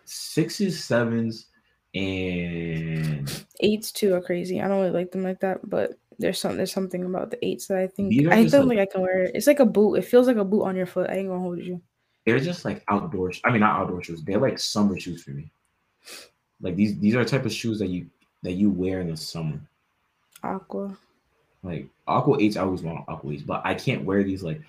[0.05, 1.47] sixes, sevens,
[1.93, 4.61] and Eights too are crazy.
[4.61, 7.67] I don't really like them like that, but there's some there's something about the eights
[7.67, 9.31] that I think I don't like- think I can wear it.
[9.35, 9.95] It's like a boot.
[9.95, 11.09] It feels like a boot on your foot.
[11.09, 11.81] I ain't gonna hold you.
[12.25, 13.31] They're just like outdoor.
[13.43, 14.23] I mean, not outdoor shoes.
[14.23, 15.51] They're like summer shoes for me.
[16.61, 18.07] Like these, these are the type of shoes that you
[18.43, 19.59] that you wear in the summer.
[20.43, 20.97] Aqua.
[21.63, 24.43] Like Aqua Eights, I always want Aqua Eights, but I can't wear these.
[24.43, 24.61] Like,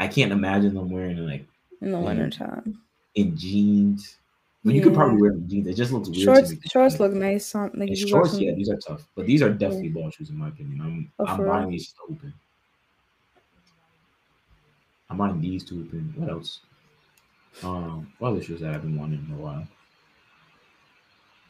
[0.00, 1.46] I can't imagine them wearing like
[1.80, 2.06] In the Mhm.
[2.06, 2.82] winter time.
[3.14, 4.18] in jeans.
[4.64, 5.66] But you could probably wear jeans.
[5.68, 6.36] It just looks weird.
[6.36, 9.88] Shorts shorts look nice on like shorts, yeah, these are tough, but these are definitely
[9.90, 10.80] ball shoes in my opinion.
[10.80, 11.70] I'm Oh, I'm buying real?
[11.70, 12.34] these to open.
[15.10, 16.14] I'm buying these to open.
[16.16, 16.60] What else?
[17.62, 19.66] Um, what other shoes that I've been wanting in a while?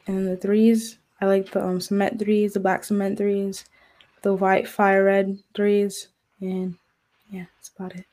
[0.06, 3.64] And the threes, I like the um cement threes, the black cement threes,
[4.22, 6.08] the white fire red threes,
[6.40, 6.78] and
[7.30, 8.06] yeah, that's about it.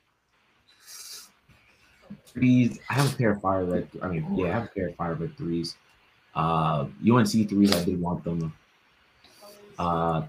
[2.37, 2.79] Threes.
[2.89, 3.89] I have a pair of fire red.
[4.01, 5.75] I mean, yeah, I have a pair of fire red threes.
[6.35, 7.75] Uh, UNC threes.
[7.75, 8.53] I did want them.
[9.79, 10.21] Uh,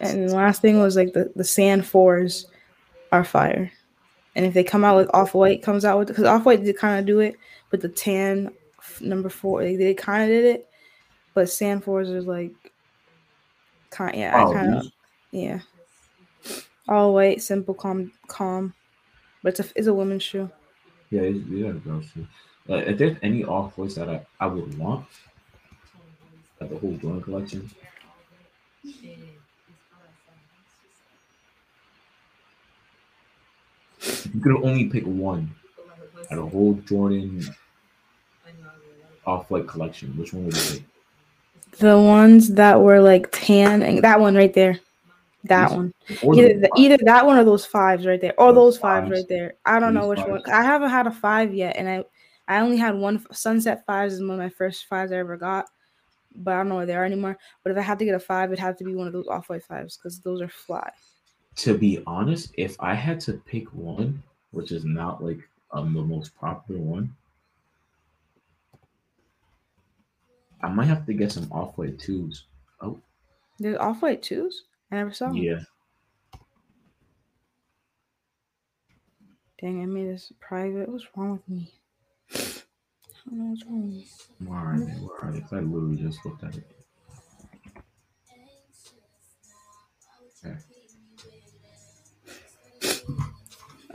[0.00, 2.46] And the last thing was like the the sand fours
[3.12, 3.70] are fire.
[4.36, 6.76] And if they come out with off white comes out with because off white did
[6.76, 7.36] kind of do it,
[7.70, 8.52] but the tan
[9.00, 10.68] number four they, they kind of did it,
[11.34, 12.52] but sand fours is like
[13.90, 14.86] kind yeah I oh, kind of
[15.30, 15.60] yeah
[16.88, 18.74] all white simple calm calm,
[19.42, 20.50] but it's a it's a women's shoe.
[21.10, 22.26] Yeah, these, these are girl shoes.
[22.68, 25.06] Uh, if there's any off whites that I, I would want,
[26.60, 27.70] like the whole Jordan collection,
[34.02, 35.50] you could only pick one
[36.30, 37.44] out of whole Jordan
[39.26, 40.84] off white collection, which one would you pick?
[41.78, 44.78] The ones that were like tan and that one right there,
[45.44, 45.92] that one.
[46.08, 49.08] Either the the, either that one or those fives right there, or Those those fives
[49.08, 49.20] fives.
[49.20, 49.54] right there.
[49.64, 50.42] I don't know which one.
[50.50, 52.04] I haven't had a five yet, and I
[52.48, 55.66] I only had one sunset fives is one of my first fives I ever got,
[56.34, 57.38] but I don't know where they are anymore.
[57.62, 59.28] But if I had to get a five, it'd have to be one of those
[59.28, 60.90] off white fives because those are fly.
[61.56, 65.38] To be honest, if I had to pick one, which is not like
[65.72, 67.14] um, the most popular one,
[70.62, 72.44] I might have to get some off white twos.
[72.80, 72.98] Oh,
[73.58, 74.64] There's off white twos.
[74.90, 75.40] I never saw.
[75.42, 75.60] yeah.
[79.60, 80.88] Dang, I made this private.
[80.88, 81.72] What's wrong with me?
[83.26, 84.04] I don't know what's wrong.
[84.40, 84.90] Where are they?
[84.90, 85.56] Where are they?
[85.56, 86.64] I literally just looked at it.
[90.44, 90.56] Okay.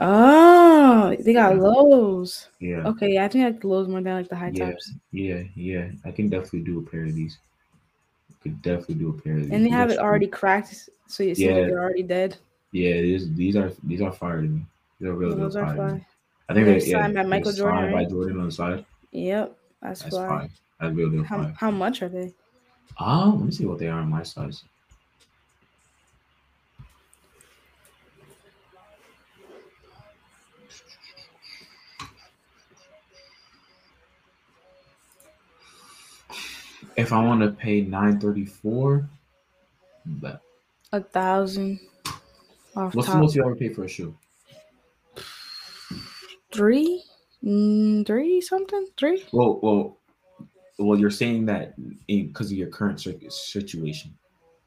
[0.00, 2.48] Oh, they got lows.
[2.60, 2.86] Yeah.
[2.86, 4.72] Okay, yeah, I think I like the lows more than I like the high Yeah,
[4.72, 4.94] tops.
[5.12, 5.92] yeah, yeah.
[6.04, 7.38] I can definitely do a pair of these.
[8.48, 9.50] Could definitely do a pair of these.
[9.52, 11.52] And they have it already cracked, so you see Yeah.
[11.54, 12.36] like they're already dead.
[12.72, 14.62] Yeah, these these are these are fire to me.
[15.00, 15.76] Really, Those are fire.
[15.76, 16.06] fly.
[16.48, 18.08] I think They're they yeah, signed by they're Michael Jordan, signed by right?
[18.10, 18.84] Jordan on the side.
[19.12, 20.28] Yep, that's, That's fly.
[20.28, 20.50] fine.
[20.80, 21.54] That's real, How, fire.
[21.58, 22.32] how much are they?
[23.00, 24.64] Oh, let me see what they are on my size.
[36.96, 39.08] If I want to pay nine thirty four,
[40.04, 40.42] but
[40.92, 41.80] A thousand
[42.76, 44.16] what's the most you ever paid for a shoe?
[46.52, 47.02] Three,
[47.44, 49.24] mm, three something, three.
[49.32, 49.98] Well, well,
[50.78, 50.98] well.
[50.98, 51.74] You're saying that
[52.06, 54.16] because of your current situation.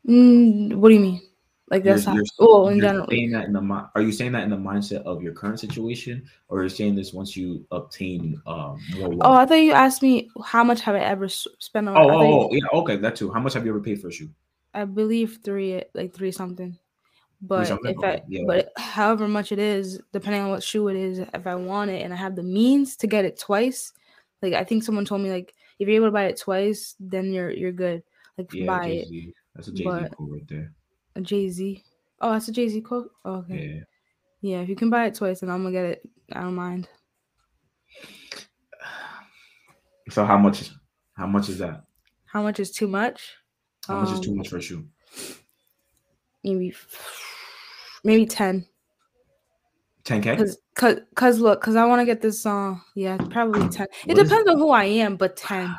[0.08, 1.22] Mm, what do you mean?
[1.70, 2.68] Like that's You're- how?
[2.68, 3.08] in general.
[3.10, 6.24] saying that in the are you saying that in the mindset of your current situation,
[6.48, 9.14] or you're saying this once you obtain um, more?
[9.22, 9.34] Oh.
[9.34, 11.96] I thought you asked me how much have I ever spent on.
[11.96, 13.32] oh, I, thought you- oh, oh, yeah, okay, that too.
[13.32, 14.30] How much have you ever paid for a shoe?
[14.74, 16.78] I believe three, like three something.
[17.42, 17.96] But something?
[17.98, 18.44] if I, yeah.
[18.46, 22.02] but however much it is, depending on what shoe it is, if I want it
[22.02, 23.94] and I have the means to get it twice,
[24.42, 27.32] like I think someone told me, like if you're able to buy it twice, then
[27.32, 28.04] you're you're good.
[28.38, 29.34] Like Yeah, buy Jay it.
[29.56, 30.74] That's a Jay Z right there.
[31.22, 31.84] Jay Z.
[32.22, 33.12] Oh, that's a Jay Z quote.
[33.26, 33.84] Oh, okay.
[34.42, 34.58] Yeah.
[34.58, 34.62] Yeah.
[34.62, 36.02] if you can buy it twice, then I'm gonna get it.
[36.34, 36.88] I don't mind.
[40.10, 40.62] So how much?
[40.62, 40.72] is
[41.14, 41.84] How much is that?
[42.26, 43.36] How much is too much?
[43.88, 44.88] How much is too Um, much for a shoe?
[46.44, 46.74] Maybe,
[48.04, 48.66] maybe ten.
[50.04, 50.36] Ten k.
[50.36, 52.82] Cause, cause, cause, look, cause I want to get this song.
[52.96, 53.88] yeah, probably ten.
[54.08, 55.76] It What is- depends on who I am, but ten.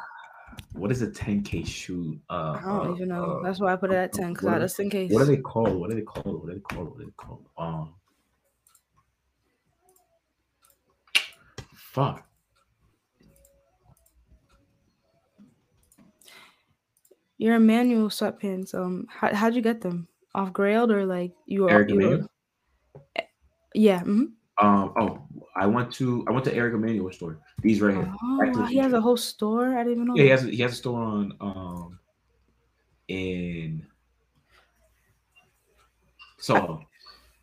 [0.80, 2.18] What is a ten k shoe?
[2.30, 3.24] Uh, I don't uh, even know.
[3.24, 5.12] uh, That's why I put it at ten, cause I, are- just in case.
[5.12, 5.78] What are they called?
[5.78, 6.40] What are they called?
[6.40, 6.88] What are they called?
[6.90, 7.44] What are they called?
[7.58, 7.94] Um,
[11.76, 12.26] fuck.
[17.36, 18.74] Your manual sweatpants.
[18.74, 20.08] Um, how how'd you get them?
[20.34, 21.70] Off Grailed or like you were?
[21.70, 22.28] Eric you were Emmanuel?
[23.74, 24.00] yeah.
[24.02, 24.32] mhm.
[24.60, 24.92] Um.
[24.98, 25.22] Oh,
[25.56, 27.38] I went to I went to Eric Emanuel store.
[27.62, 28.14] These right here.
[28.22, 29.76] Oh, he has a whole store.
[29.76, 30.14] I didn't even know.
[30.16, 31.98] Yeah, he has he has a store on um
[33.08, 33.86] in
[36.38, 36.86] Soho.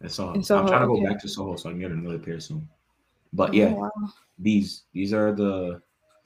[0.01, 0.33] It's Soho.
[0.33, 1.05] In Soho, I'm trying to go okay.
[1.05, 2.67] back to Soho so I can get another pair soon.
[3.33, 3.91] But Oh, yeah, wow.
[4.39, 5.81] these these are the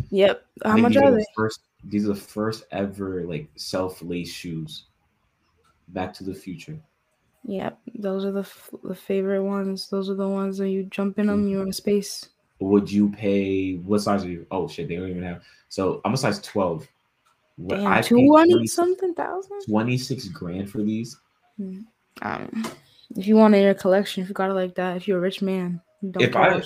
[0.09, 0.45] Yep.
[0.63, 1.25] How much are the they?
[1.35, 4.85] First, these are the first ever like self lace shoes.
[5.89, 6.79] Back to the Future.
[7.43, 7.79] Yep.
[7.95, 9.89] Those are the f- the favorite ones.
[9.89, 11.31] Those are the ones that you jump in Mm-hmm.
[11.41, 11.47] them.
[11.47, 12.29] You're in space.
[12.59, 14.45] Would you pay what size are you?
[14.51, 15.41] Oh shit, they don't even have.
[15.69, 16.87] So I'm a size 12.
[17.57, 19.61] What Damn, I two 20 something thousand.
[19.65, 21.17] 26 grand for these.
[22.21, 22.63] Um,
[23.15, 25.17] if you want it in your collection, if you got it like that, if you're
[25.17, 26.61] a rich man, don't If I-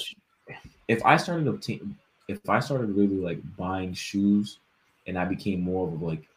[0.88, 4.59] if I started obtain, if I started really like buying shoes,
[5.07, 6.27] and I became more of like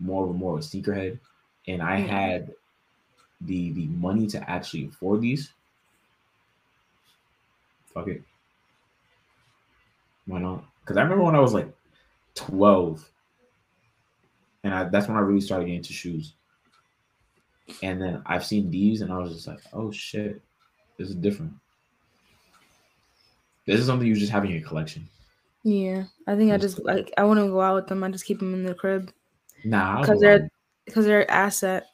[0.00, 1.18] more of a more of a sneakerhead,
[1.66, 2.06] and I Yeah.
[2.06, 2.54] had
[3.42, 5.52] the the money to actually afford these,
[7.94, 8.22] fuck it,
[10.26, 10.64] why not?
[10.80, 11.72] Because I remember when I was like
[12.34, 13.08] twelve,
[14.64, 16.34] and I, that's when I really started getting into shoes.
[17.82, 20.40] And then I've seen these, and I was just like, oh shit,
[20.96, 21.52] this is different.
[23.66, 25.08] This is something you just have in your collection.
[25.62, 28.02] yeah, I think I just like I wouldn't go out with them.
[28.04, 29.12] I just keep them in the crib
[29.64, 30.48] Nah, because they're
[30.86, 31.86] because they're asset.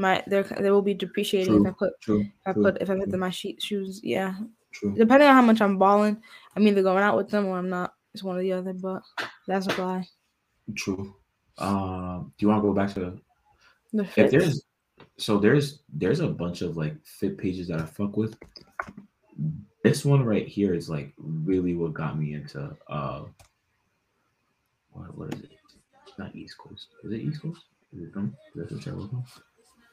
[0.00, 2.20] My they're they will be depreciating if I put true.
[2.20, 4.00] if I true, put if I put true, them my sheet shoes.
[4.02, 4.34] Yeah,
[4.72, 4.94] true.
[4.96, 6.22] depending on how much I'm balling,
[6.56, 7.92] I'm either going out with them or I'm not.
[8.14, 8.72] It's one or the other.
[8.72, 9.02] But
[9.46, 10.08] that's a lie.
[10.74, 11.14] True.
[11.58, 13.20] Um, do you want to go back to
[13.92, 14.62] The if there's
[15.18, 18.36] so there's there's a bunch of like fit pages that I fuck with.
[19.84, 23.24] This one right here is like really what got me into uh
[24.92, 25.50] what, what is it?
[26.06, 26.88] It's not East Coast.
[27.04, 27.62] Is it East Coast?
[27.92, 28.36] Is it them?
[28.80, 29.24] Travel with them?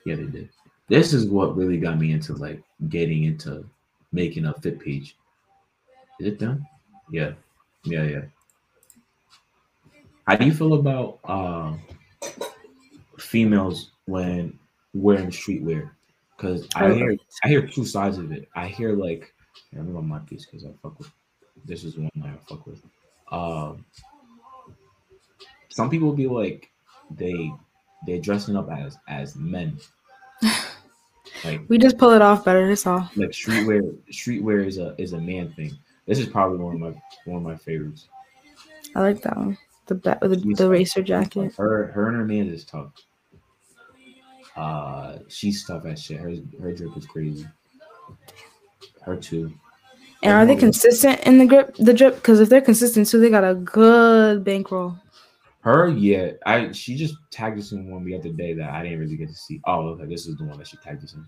[0.05, 0.49] Yeah, they did.
[0.88, 3.65] This is what really got me into like getting into
[4.12, 5.17] making a fit page.
[6.19, 6.65] Is it done?
[7.12, 7.33] Yeah.
[7.83, 8.21] Yeah, yeah.
[10.25, 11.79] How do you feel about um
[13.19, 14.57] females when
[14.93, 15.91] wearing streetwear?
[16.36, 16.93] Because I Oh.
[16.93, 18.47] hear I hear two sides of it.
[18.55, 19.33] I hear like
[19.73, 21.12] I remember my piece because I fuck with
[21.65, 22.81] this is one I fuck with.
[23.31, 23.86] Um
[25.69, 26.69] some people be like
[27.12, 27.51] they
[28.05, 29.77] they're dressing up as as men.
[31.43, 32.67] like we just pull it off better.
[32.67, 33.10] That's all.
[33.15, 35.77] like streetwear streetwear is a is a man thing.
[36.05, 38.07] This is probably one of my one of my favorites.
[38.95, 39.57] I like that one.
[39.88, 41.53] The ba- the, the racer jacket.
[41.55, 42.91] Her her and her man is tough.
[44.55, 46.19] Uh she's tough as shit.
[46.19, 47.47] Her her drip is crazy.
[49.01, 49.53] Her too.
[50.23, 52.15] And are they consistent in the grip, the drip?
[52.15, 54.97] Because if they're consistent too, they got a good bankroll.
[55.67, 56.32] Her, yeah.
[56.45, 59.27] I she just tagged us in one the other day that I didn't really get
[59.27, 59.60] to see.
[59.65, 61.25] Oh, okay, this is the one that she tagged us in.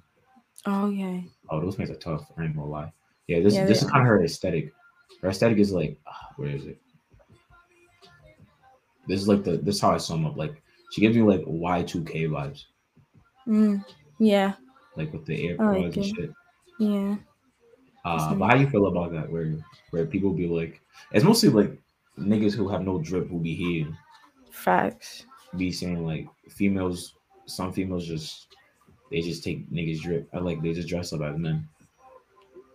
[0.65, 1.19] Oh yeah.
[1.49, 2.25] Oh, those pants are tough.
[2.38, 2.89] I ain't gonna lie.
[3.28, 4.71] Yeah, this Yeah, this is kind of her aesthetic.
[5.21, 6.80] Her aesthetic is like, ah, where is it?
[9.10, 10.38] This is like the this is how I sum up.
[10.38, 10.62] Like
[10.93, 12.63] she gives me like Y two K vibes,
[13.45, 13.84] Mm,
[14.19, 14.54] yeah.
[14.95, 16.15] like with the I like and it.
[16.15, 16.32] shit.
[16.80, 17.17] Yeah.
[18.06, 19.30] Uh, but how you feel about that?
[19.30, 19.54] Where
[19.89, 20.80] where people be like,
[21.12, 21.78] it's mostly like
[22.17, 23.88] niggas who have no drip who be here
[24.60, 25.26] Facts.
[25.57, 27.16] be saying like females.
[27.45, 28.47] Some females just
[29.10, 30.30] they just take niggas drip.
[30.34, 31.68] I like they just dress up as men.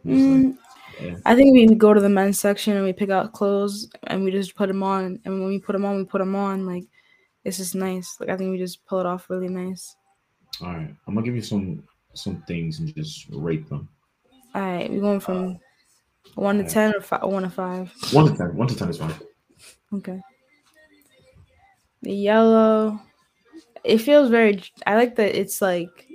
[0.05, 0.59] It's like, Mm,
[1.01, 1.17] yeah.
[1.25, 4.31] I think we go to the men's section and we pick out clothes and we
[4.31, 5.19] just put them on.
[5.25, 6.67] And when we put them on, we put them on.
[6.67, 6.85] Like
[7.45, 8.17] it's just nice.
[8.21, 9.97] Like I think we just pull it off really nice.
[10.61, 11.83] All right, I'm gonna give you some
[12.15, 13.89] some things and just rate them.
[14.55, 15.59] All right, we going from
[16.35, 16.71] one to alright.
[16.71, 17.93] ten or five, one to five.
[18.13, 18.57] One to ten.
[18.57, 19.15] One to ten is fine.
[19.95, 20.21] Okay.
[22.05, 23.01] The yellow,
[23.83, 24.63] it feels very.
[24.87, 26.07] I like that it's like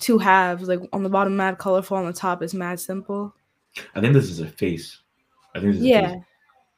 [0.00, 0.68] two halves.
[0.68, 1.96] Like on the bottom, mad colorful.
[1.98, 3.34] On the top, is mad simple.
[3.94, 5.00] I think this is a face.
[5.54, 6.16] I think this is a Yeah.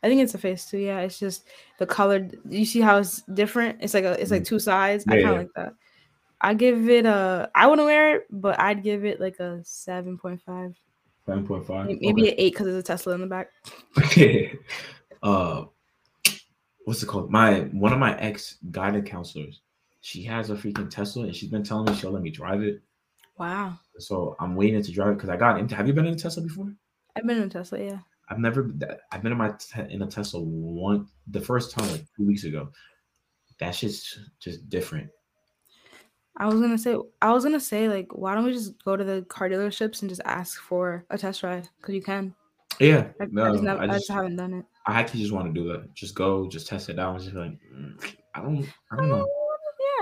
[0.03, 0.79] I think it's a face too.
[0.79, 1.47] Yeah, it's just
[1.79, 2.29] the color.
[2.49, 3.79] You see how it's different?
[3.81, 4.21] It's like a.
[4.21, 5.05] It's like two sides.
[5.09, 5.13] I Mm.
[5.13, 5.39] Kind of yeah.
[5.39, 5.75] like that.
[6.41, 7.51] I give it a.
[7.55, 10.77] I wouldn't wear it, but I'd give it like a seven point five.
[11.25, 11.87] Seven point five.
[11.87, 13.49] maybe an eight because there's a Tesla in the back.
[13.99, 14.59] Okay.
[15.23, 15.65] uh,
[16.85, 17.31] what's it called?
[17.31, 19.61] My one of my ex guided counselors.
[20.01, 22.83] She has a freaking Tesla, and she's been telling me she'll let me drive it.
[23.39, 25.75] Wow, So I'm waiting to drive it because I got into.
[25.75, 26.73] Have you been in a Tesla before?
[27.17, 27.81] I've been in a Tesla.
[27.81, 27.99] Yeah.
[28.29, 28.71] I've never.
[29.11, 29.55] I've been in my
[29.89, 32.69] in a Tesla one the first time like two weeks ago.
[33.59, 35.11] That shit's just different.
[36.37, 39.05] I was gonna say, I was gonna say, like, why don't we just go to
[39.05, 41.69] the car dealerships and just ask for a test ride?
[41.81, 42.35] Because you can.
[42.81, 44.65] Yeah, I, no, I, just, never, I I just, just haven't done it.
[44.87, 45.95] I actually just want to do it.
[45.95, 47.15] Just go, just test it out.
[47.15, 49.29] I'm Just like, mm, I don't, I don't know.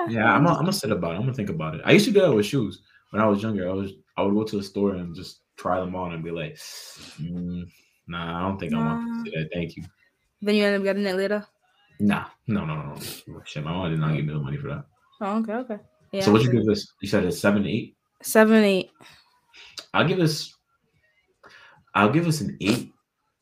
[0.09, 0.15] Yeah.
[0.15, 1.17] Yeah, I'm, gonna- I'm gonna sit about it.
[1.17, 1.83] I'm gonna think about it.
[1.85, 3.69] I used to do that with shoes when I was younger.
[3.69, 6.31] I was, I would go to the store and just try them on and be
[6.31, 7.65] like, mm,
[8.09, 9.49] Nah, I don't think I want to do that.
[9.55, 9.85] Thank you.
[10.41, 11.47] Then you end up getting it later.
[12.01, 12.95] Nah, no, no, no,
[13.29, 13.43] no.
[13.45, 14.85] Shit, my mom did not give me the money for that.
[15.21, 15.79] Oh, okay, okay.
[16.11, 16.25] Yeah.
[16.25, 16.93] so what you give this?
[17.01, 17.95] You said it's seven, eight.
[18.23, 18.91] Seven, eight.
[19.95, 20.53] I'll give us.
[21.95, 22.93] I'll give us an eight,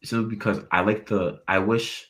[0.02, 1.40] so because I like the.
[1.48, 2.06] I wish.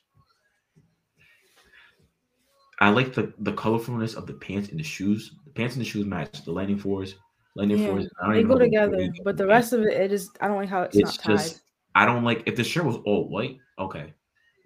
[2.81, 5.35] I like the the colorfulness of the pants and the shoes.
[5.45, 7.17] The pants and the shoes match the lightning fours.
[7.57, 8.09] Lightning Yeah, fours.
[8.23, 10.69] I don't They go together, but the rest of it, it just I don't like
[10.71, 11.33] how it's, It's not tied.
[11.39, 11.61] just.
[11.95, 13.59] I don't like if the shirt was all white.
[13.79, 14.15] Okay,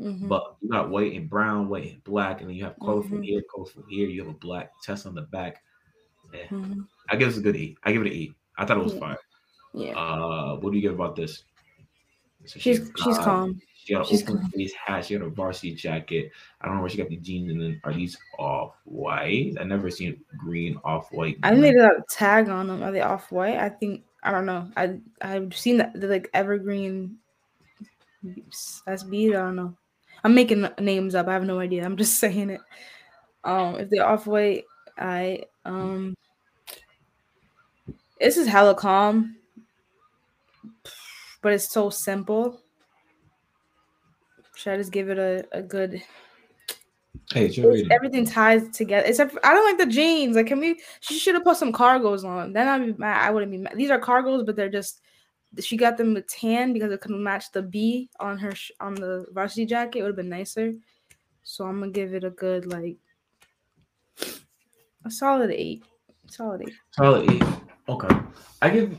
[0.01, 0.29] Mhm.
[0.29, 3.25] but you got white and brown, white and black, and then you have colorful Mhm.
[3.25, 4.09] here, colorful here.
[4.09, 5.63] You have a black chest on the back.
[6.35, 6.87] Eh, Mhm.
[7.11, 7.79] I give this a good eight.
[7.83, 8.35] I give it an eight.
[8.59, 9.01] I thought it was Yeah.
[9.01, 9.19] fire.
[9.73, 11.43] Yeah, Uh, what do you give about this?
[12.47, 13.61] So she's she's uh, calm.
[13.85, 14.51] She got an she's open calm.
[14.51, 15.05] face hat.
[15.05, 16.31] She got a varsity jacket.
[16.61, 17.51] I don't know where she got the jeans.
[17.51, 19.55] And then are these off white?
[19.61, 21.37] I never seen green off white.
[21.43, 22.83] I think they got a tag on them.
[22.83, 23.59] Are they off white?
[23.59, 24.71] I think I don't know.
[24.77, 27.19] I I've seen that the like evergreen
[28.23, 29.31] That's SB.
[29.31, 29.77] I don't know.
[30.25, 31.29] I'm making names up.
[31.29, 31.85] I have no idea.
[31.85, 32.61] I'm just saying it.
[33.45, 34.65] Um, if they're off white,
[34.99, 36.15] I um,
[38.19, 39.37] this is hella calm,
[41.45, 42.59] but it's so simple.
[44.57, 46.03] Should I just give it a, a good?
[47.33, 49.07] Hey, it's your It's, everything ties together.
[49.07, 50.37] Except for, I don't like the jeans.
[50.37, 50.81] Like, can we?
[51.01, 52.55] She should have put some cargos on.
[52.55, 53.23] Then I'd be mad.
[53.23, 53.75] I wouldn't be mad.
[53.77, 55.03] These are cargos, but they're just.
[55.61, 58.95] She got them with tan because it couldn't match the B on her sh- on
[58.95, 59.99] the varsity jacket.
[59.99, 60.73] It would have been nicer.
[61.43, 62.97] So I'm gonna give it a good like
[65.05, 65.85] a solid eight.
[66.27, 66.75] Solid eight.
[66.93, 67.45] Solid eight.
[67.87, 68.17] Okay.
[68.63, 68.99] I give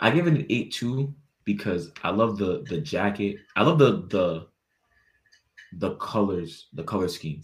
[0.00, 3.36] I give it an eight two because I love the the jacket.
[3.56, 4.46] I love the the
[5.78, 7.42] the colors, the color scheme.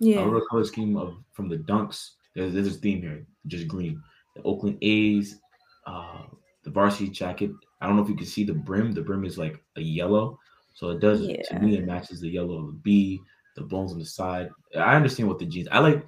[0.00, 2.10] Yeah, I love the color scheme of from the dunks.
[2.34, 4.02] There's, there's a theme here, just green.
[4.34, 5.38] The Oakland A's,
[5.86, 6.22] uh,
[6.64, 7.50] the varsity jacket.
[7.80, 8.92] I don't know if you can see the brim.
[8.92, 10.38] The brim is like a yellow,
[10.74, 11.76] so it does to me.
[11.76, 13.20] It matches the yellow of the B,
[13.56, 14.48] the bones on the side.
[14.76, 15.68] I understand what the jeans.
[15.70, 16.06] I like.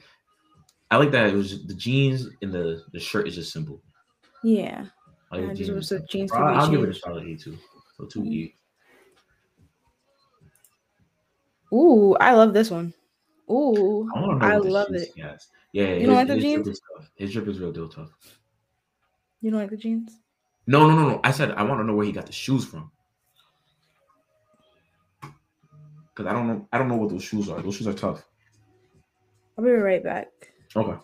[0.90, 3.82] I like that it was just, the jeans and the the shirt is just simple.
[4.42, 4.86] Yeah.
[5.31, 5.91] I like Yeah, the just jeans.
[5.93, 7.59] wish the jeans I'll, I'll give it a solid eight too.
[7.97, 8.27] So two Mhm.
[8.33, 8.55] E.
[11.72, 12.95] Ooh, I love this one.
[13.51, 14.55] Ooh, I want to know.
[14.55, 15.11] I love it.
[15.18, 15.49] has.
[15.72, 16.68] Yeah, You his, don't like the drip jeans?
[16.68, 16.81] is.
[17.16, 18.11] His drip is real deal tough.
[19.41, 20.18] You don't like the jeans?
[20.66, 21.20] No, no, no, no.
[21.25, 22.91] I said I want to know where he got the shoes from.
[26.14, 26.68] Cause I don't know.
[26.72, 27.61] I don't know what those shoes are.
[27.61, 28.25] Those shoes are tough.
[29.59, 30.29] I'll be right back.
[30.77, 30.99] Okay.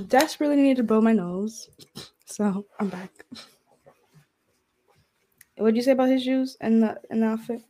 [0.00, 1.70] Desperately need to blow my nose.
[2.26, 3.24] So I'm back.
[5.56, 7.62] What'd you say about his shoes and the and the outfit?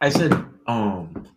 [0.00, 0.32] I said,
[0.66, 1.28] um,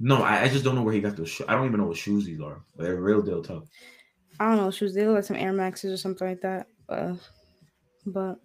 [0.00, 1.30] no, I, I just don't know where he got those.
[1.30, 2.62] Sho- I don't even know what shoes these are.
[2.76, 3.68] They're real deal tough.
[4.40, 4.94] I don't know shoes.
[4.94, 6.68] They look like some Air Maxes or something like that.
[6.88, 7.16] Uh,
[8.06, 8.40] but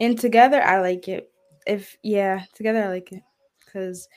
[0.00, 1.32] and together I like it.
[1.66, 3.22] If yeah, together I like it
[3.64, 4.08] because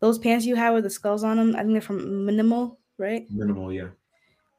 [0.00, 3.26] those pants you have with the skulls on them, I think they're from Minimal, right?
[3.30, 3.88] Minimal, yeah.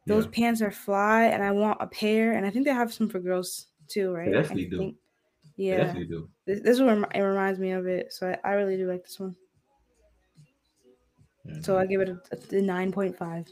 [0.07, 0.31] Those Yeah.
[0.31, 3.19] pants are fly, and I want a pair, and I think they have some for
[3.19, 4.29] girls too, right?
[4.29, 4.77] I definitely do.
[4.77, 4.97] think-
[5.57, 6.29] They Yeah, definitely do.
[6.45, 8.11] this, this is what it reminds me of it.
[8.11, 9.35] So I, I really do like this one.
[11.45, 11.59] Yeah.
[11.61, 13.45] So I give it a, a nine point five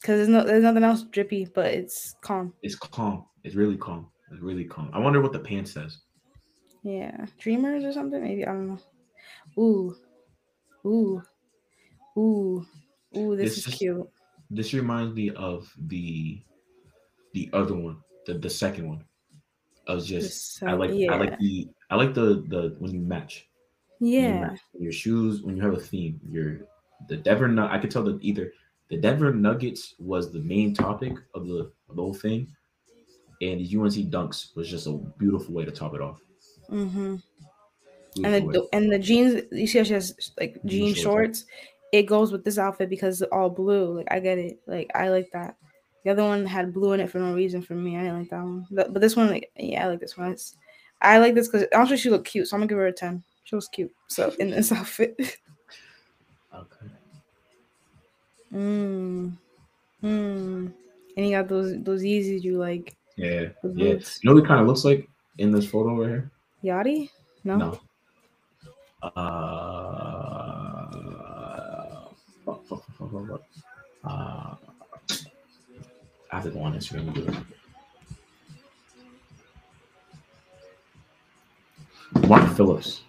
[0.00, 2.52] because there's no there's nothing else drippy, but it's calm.
[2.62, 3.26] it's calm.
[3.44, 4.10] It's really calm.
[4.30, 4.90] It's really calm.
[4.92, 5.98] I wonder what the pants says.
[6.82, 8.78] Yeah, Dreamers or something maybe I don't know.
[9.62, 9.96] Ooh,
[10.86, 11.22] ooh,
[12.16, 12.66] ooh,
[13.16, 13.36] ooh.
[13.36, 14.08] This It's is just- cute.
[14.50, 16.42] This reminds me of the
[17.32, 19.04] the other one, the the second one.
[19.88, 21.12] I was just The I like yeah.
[21.12, 23.48] I like the I like the the when you match.
[24.16, 26.20] When you Yeah, match your shoes when you have a theme.
[26.28, 26.68] Your
[27.08, 28.52] the Denver Nug- I could tell that either
[28.88, 32.54] the Denver Nuggets was the main topic of the of the whole thing,
[33.42, 36.20] and the UNC Dunks was just a beautiful way to top it off.
[36.70, 37.16] mm-hmm.
[38.22, 41.44] And the and the jeans you see how she has like Jean jean shorts, shorts.
[41.94, 43.98] It goes with this outfit because it's all blue.
[43.98, 44.58] Like I get it.
[44.66, 45.56] Like I like that.
[46.02, 47.96] The other one had blue in it for no reason for me.
[47.96, 48.66] I didn't like that one.
[48.68, 50.32] But, but this one, like, yeah, I like this one.
[50.32, 50.56] It's,
[51.00, 53.22] I like this because also she looked cute, so I'm gonna give her a ten.
[53.44, 53.92] She was cute.
[54.08, 55.14] So in this outfit,
[56.52, 56.86] okay.
[58.52, 59.32] mm,
[60.02, 60.72] mm.
[61.16, 62.96] and you got those those Yeezys you like.
[63.14, 63.92] Yeah, yeah.
[63.92, 66.30] You know what it kind of looks like in this photo right here?
[66.64, 67.08] Yachty?
[67.44, 67.56] No.
[67.56, 67.80] No.
[69.00, 70.23] Uh,
[74.04, 74.54] uh,
[76.30, 77.34] I have to go on Instagram and do it.
[82.28, 83.02] Mark Phillips.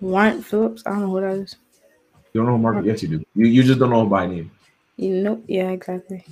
[0.00, 0.82] Wyatt Phillips.
[0.86, 1.56] I don't know who that is.
[2.32, 2.74] You don't know Mark?
[2.76, 2.86] Mark.
[2.86, 3.24] Yes, you do.
[3.34, 4.50] You, you just don't know by name.
[4.96, 5.42] You know?
[5.46, 6.24] Yeah, exactly.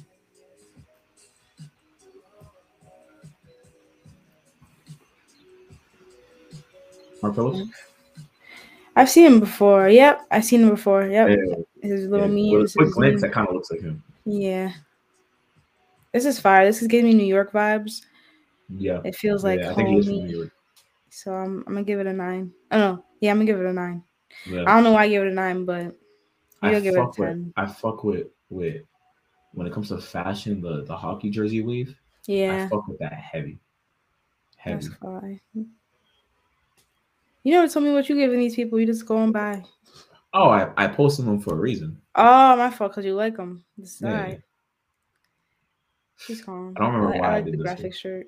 [7.22, 7.70] Mark Phillips.
[8.96, 9.88] I've seen him before.
[9.88, 11.06] Yep, I've seen him before.
[11.06, 11.38] Yep
[11.82, 12.76] his little With- memes.
[12.78, 14.02] His Glance, that kind of looks like him.
[14.24, 14.72] Yeah.
[16.12, 16.64] This is fire.
[16.66, 18.02] This is giving me New York vibes.
[18.68, 19.00] Yeah.
[19.04, 20.12] It feels like yeah, I think he from.
[20.12, 20.50] New York.
[21.10, 22.52] So I'm, I'm gonna give it a nine.
[22.70, 24.02] Oh no, yeah, I'm gonna give it a nine.
[24.46, 24.62] Yeah.
[24.62, 25.96] I don't know why I give it a nine, but
[26.62, 27.52] I You'll give it a fuck with 10.
[27.56, 28.82] I fuck with with
[29.52, 31.96] when it comes to fashion, the the hockey jersey weave.
[32.28, 33.58] I yeah, fuck with that heavy.
[34.56, 34.86] Heavy.
[34.86, 35.40] that's fine.
[37.42, 38.78] You never told me what you giving these people.
[38.78, 39.64] You just go and buy.
[40.32, 42.00] Oh, I, I posted them for a reason.
[42.14, 43.64] Oh, my fault, cause you like them.
[43.76, 44.08] This is Yeah.
[44.08, 44.40] alright.
[46.18, 46.74] She's calm.
[46.76, 47.92] I don't remember like, why I like did the this graphic one.
[47.92, 48.26] shirt.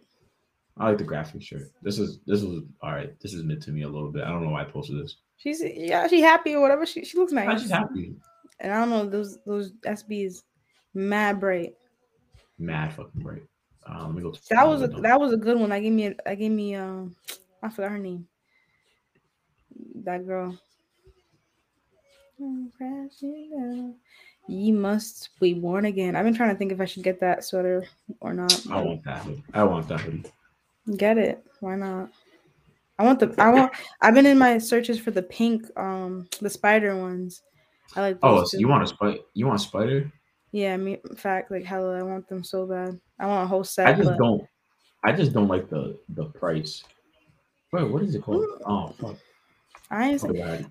[0.79, 1.71] I like the graphic shirt.
[1.83, 3.19] This is this was all right.
[3.21, 4.25] This is mid to me a little bit.
[4.25, 5.17] I don't know why I posted this.
[5.37, 6.87] She's yeah, she happy or whatever.
[6.87, 7.61] She she looks nice.
[7.61, 8.15] Just happy.
[8.61, 10.43] And I don't know those those SBs,
[10.95, 11.75] mad bright.
[12.59, 13.43] Mad fucking bright.
[13.87, 14.33] Uh, let me go.
[14.51, 15.71] That was a that was a good one.
[15.71, 17.15] I gave me a, that gave me um
[17.63, 18.27] I forgot her name.
[19.97, 20.59] That girl.
[22.41, 23.95] I'm crashing down.
[24.49, 26.17] Ye must be born again.
[26.17, 27.85] I've been trying to think if I should get that sweater
[28.21, 28.67] or not.
[28.71, 29.23] I want that.
[29.23, 29.45] hoodie.
[29.55, 30.25] I want that hoodie.
[30.97, 31.45] Get it.
[31.61, 32.11] Why not?
[32.99, 36.51] I want the I want I've been in my searches for the pink um the
[36.51, 37.43] spider ones.
[37.95, 39.19] I like Oh, so you want a spider?
[39.35, 40.13] You want a spider?
[40.51, 43.01] Yeah, me in fact, like hella, I want them so bad.
[43.19, 43.87] I want a whole set.
[43.87, 44.43] I just but- don't.
[45.05, 46.83] I just don't like the the price.
[47.73, 48.45] Wait, what is it called?
[48.67, 49.17] Oh fuck.
[49.93, 50.19] I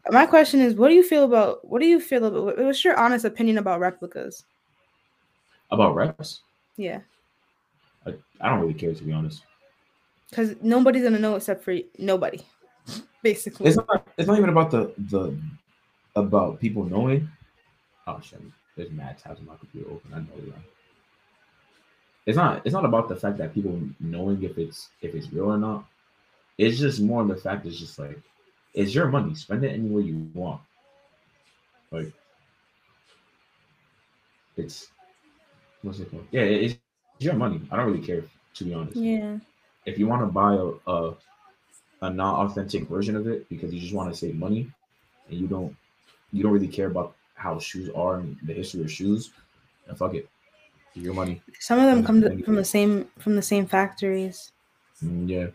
[0.10, 2.98] My question is, what do you feel about what do you feel about what's your
[3.00, 4.44] honest opinion about replicas?
[5.70, 6.42] About reps?
[6.76, 7.02] Yeah,
[8.08, 9.44] I, I don't really care to be honest.
[10.30, 12.42] because nobody's gonna know except for nobody,
[13.22, 13.68] basically.
[13.68, 14.08] It's not.
[14.18, 15.38] It's not even about the the
[16.16, 17.30] about people knowing.
[18.08, 18.42] Oh shit!
[18.76, 20.14] There's mad tabs on my computer open.
[20.14, 20.64] I know that.
[22.26, 22.64] It's not.
[22.66, 25.86] It's not about the fact that people knowing if it's if it's real or not.
[26.58, 27.68] It's just more the fact.
[27.68, 28.20] It's just like
[28.74, 29.36] it's your money.
[29.36, 30.62] Spend it any way you want.
[31.92, 32.12] Like
[34.58, 34.88] it's
[35.82, 36.28] what's it called?
[36.32, 36.76] Yeah, it's,
[37.20, 37.62] your money.
[37.72, 38.24] I don't really care
[38.56, 39.38] to be honest yeah,
[39.86, 41.16] if you want to buy a, a
[42.02, 44.72] a non-authentic version of it because you just want to save money
[45.30, 45.76] and you don't
[46.34, 49.32] you don't really care about how shoes are and the history of shoes,
[49.86, 50.30] then fuck it.
[50.94, 51.42] Your money.
[51.60, 54.52] some of them come to, from the same from the same factories.
[55.04, 55.48] Mm, yeah.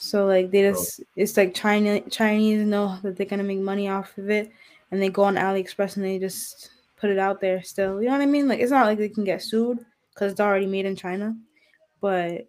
[0.00, 4.16] So like they just it's like China Chinese know that they're gonna make money off
[4.16, 4.50] of it,
[4.90, 8.00] and they go on AliExpress and they just put it out there still.
[8.00, 8.46] You know what I mean?
[8.46, 9.84] Like it's not like they can get sued
[10.14, 11.36] because it's already made in China,
[12.00, 12.48] but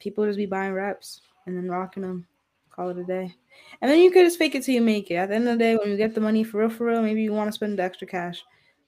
[0.00, 2.26] people just be buying reps and then rocking them.
[2.70, 3.32] Call it a day,
[3.80, 5.16] and then you could just fake it till you make it.
[5.16, 7.02] At the end of the day, when you get the money for real, for real,
[7.02, 8.42] maybe you want to spend the extra cash.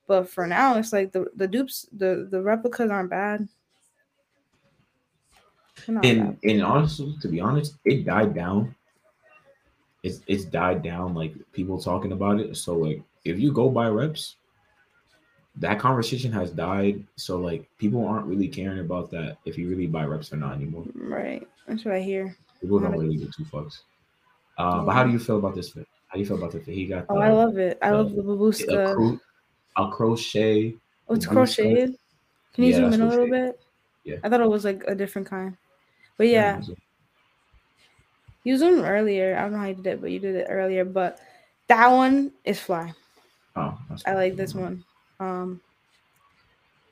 [0.09, 3.47] But for now, it's like the the dupes, the the replicas aren't bad.
[5.89, 8.75] And and honestly, to be honest, it died down.
[10.03, 12.57] It's it's died down like people talking about it.
[12.57, 14.37] So like if you go buy reps,
[15.57, 17.05] that conversation has died.
[17.17, 20.55] So like people aren't really caring about that if you really buy reps or not
[20.55, 20.85] anymore.
[20.95, 22.37] Right, that's what I hear.
[22.61, 23.81] People don't really give two fucks.
[24.59, 25.87] Uh, But how do you feel about this fit?
[26.09, 26.75] How do you feel about the fit?
[26.75, 27.79] He got Oh, I love it.
[27.83, 28.23] I the- love the
[28.69, 29.21] a, cro-
[29.77, 30.77] a crochet.
[31.09, 31.97] Oh, it's the crocheted.
[32.55, 33.61] Can you Yeah, zoom in a little bit?
[34.05, 34.17] Yeah.
[34.23, 35.57] I thought it was like a different kind.
[36.17, 36.61] But yeah,
[38.45, 39.37] you zoomed earlier.
[39.37, 40.85] I don't know how you did it, but you did it earlier.
[40.85, 41.19] But
[41.69, 42.93] that one is fly.
[43.57, 44.85] Oh, that's I like this one.
[45.21, 45.61] Um,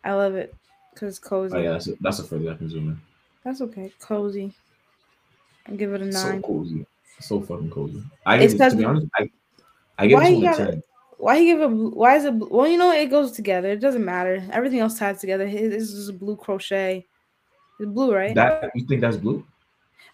[0.05, 0.55] I love it
[0.93, 1.55] because it's cozy.
[1.57, 3.01] Oh yeah, that's a, that's a further I can zoom in.
[3.45, 3.93] That's okay.
[4.01, 4.55] Cozy.
[5.67, 6.43] I give it a nine.
[6.43, 6.87] So cozy,
[7.21, 8.03] so fucking cozy.
[8.27, 9.31] I give it, to be honest, I
[9.99, 10.83] I give Why this a ten.
[11.19, 11.69] Why you give it?
[11.75, 12.35] bl- Why is it?
[12.35, 13.69] Well, you know it goes together.
[13.69, 14.43] It doesn't matter.
[14.51, 15.47] Everything else ties together.
[15.47, 17.07] This is a blue crochet.
[17.79, 18.35] It's blue, right?
[18.35, 19.45] That you think that's blue?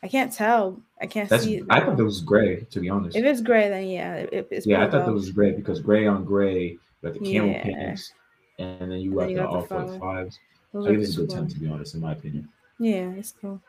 [0.02, 0.80] I can't tell.
[1.00, 1.64] I can't That's see it.
[1.70, 2.66] I thought that was gray.
[2.70, 5.30] To be honest, If it's gray, then yeah, it, it's yeah, I thought that was
[5.30, 7.62] gray because gray on gray, you got the camel Yeah.
[7.62, 8.12] pants,
[8.58, 10.38] and then you got then you the got the off white fives.
[10.72, 11.36] Those I give this a good cool.
[11.36, 12.48] ten, to be honest, in my opinion.
[12.78, 13.60] Yeah, it's cool.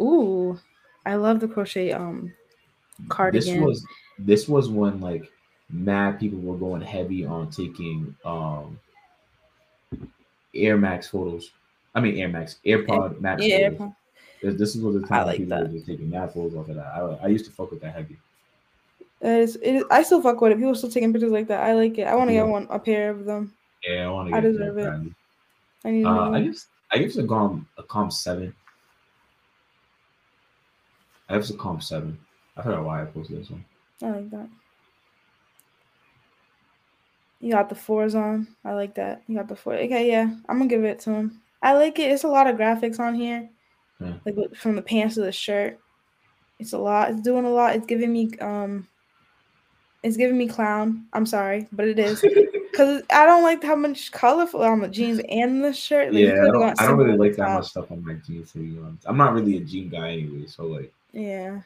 [0.00, 0.58] Ooh,
[1.04, 2.32] I love the crochet um
[3.08, 3.60] cardigan.
[3.60, 3.86] This was
[4.18, 5.30] this was when like
[5.68, 8.78] mad people were going heavy on taking um
[10.54, 11.50] Air Max photos.
[11.94, 13.92] I mean Air Max, AirPod Max yeah, photos.
[14.42, 15.70] This, this what the time like people that.
[15.72, 16.86] were taking mad photos off of that.
[16.86, 18.16] I, I used to fuck with that heavy.
[19.20, 20.56] it is, it is, I still fuck with it.
[20.58, 21.62] People still taking pictures like that.
[21.62, 22.06] I like it.
[22.06, 22.44] I want to Yeah.
[22.44, 23.52] get one, a pair of them.
[23.86, 25.12] Yeah, I want to I deserve it.
[25.84, 28.54] I need Uh, I guess I guess a calm a calm seven.
[31.28, 32.18] I guess a calm seven.
[32.56, 33.64] I forgot why I posted this one.
[34.02, 34.48] I like that.
[37.40, 38.48] You got the fours on.
[38.64, 39.22] I like that.
[39.26, 39.74] You got the four.
[39.74, 41.40] Okay, yeah, I'm gonna give it to him.
[41.62, 42.10] I like it.
[42.10, 43.48] It's a lot of graphics on here,
[43.98, 44.14] Yeah.
[44.24, 45.78] like from the pants to the shirt.
[46.58, 47.10] It's a lot.
[47.10, 47.74] It's doing a lot.
[47.76, 48.86] It's giving me um.
[50.02, 51.06] It's giving me clown.
[51.12, 52.22] I'm sorry, but it is
[52.70, 56.12] because I don't like how much colorful on the jeans and the shirt.
[56.14, 57.58] Like, yeah, I don't, I don't really like that top.
[57.60, 58.52] much stuff on my jeans.
[58.52, 60.46] To be honest, I'm not really a jean guy anyway.
[60.46, 61.60] So like, Yeah,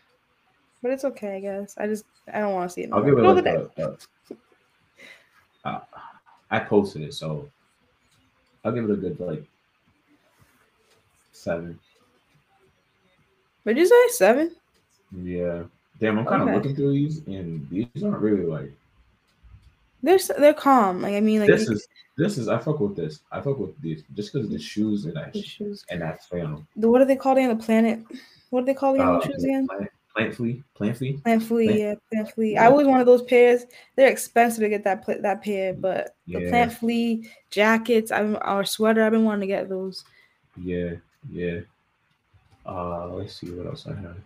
[0.82, 1.74] but it's okay, I guess.
[1.78, 2.90] I just I don't want to see it.
[2.92, 3.96] I'll give it like a, a,
[5.64, 5.80] uh,
[6.50, 7.48] I posted it, so
[8.64, 9.44] I'll give it a good like
[11.32, 11.78] seven.
[13.64, 14.54] Would you say seven?
[15.22, 15.64] Yeah.
[16.00, 16.56] Damn, I'm kind of Okay.
[16.56, 18.72] looking through these, and these aren't really like
[20.02, 21.00] They're they're calm.
[21.02, 21.86] Like I mean, like this is
[22.16, 23.20] this is I fuck with this.
[23.32, 25.84] I fuck with these just because the shoes and that the shoes.
[25.90, 26.66] and that flannel.
[26.76, 27.56] The, what are they called again?
[27.56, 28.00] The planet.
[28.50, 29.08] What are they called again?
[29.08, 29.66] Uh, the shoes again?
[29.66, 31.18] plant, plant flea, plant flea.
[31.18, 32.52] Plant yeah, plant flea.
[32.52, 32.64] Yeah.
[32.64, 33.64] I always wanted those pairs.
[33.96, 36.50] They're expensive to get that that pair, but the Yeah.
[36.50, 39.02] plant flea jackets, I'm or sweater.
[39.04, 40.04] I've been wanting to get those.
[40.56, 40.94] Yeah,
[41.30, 41.60] yeah.
[42.66, 44.16] Uh, let's see what else I have.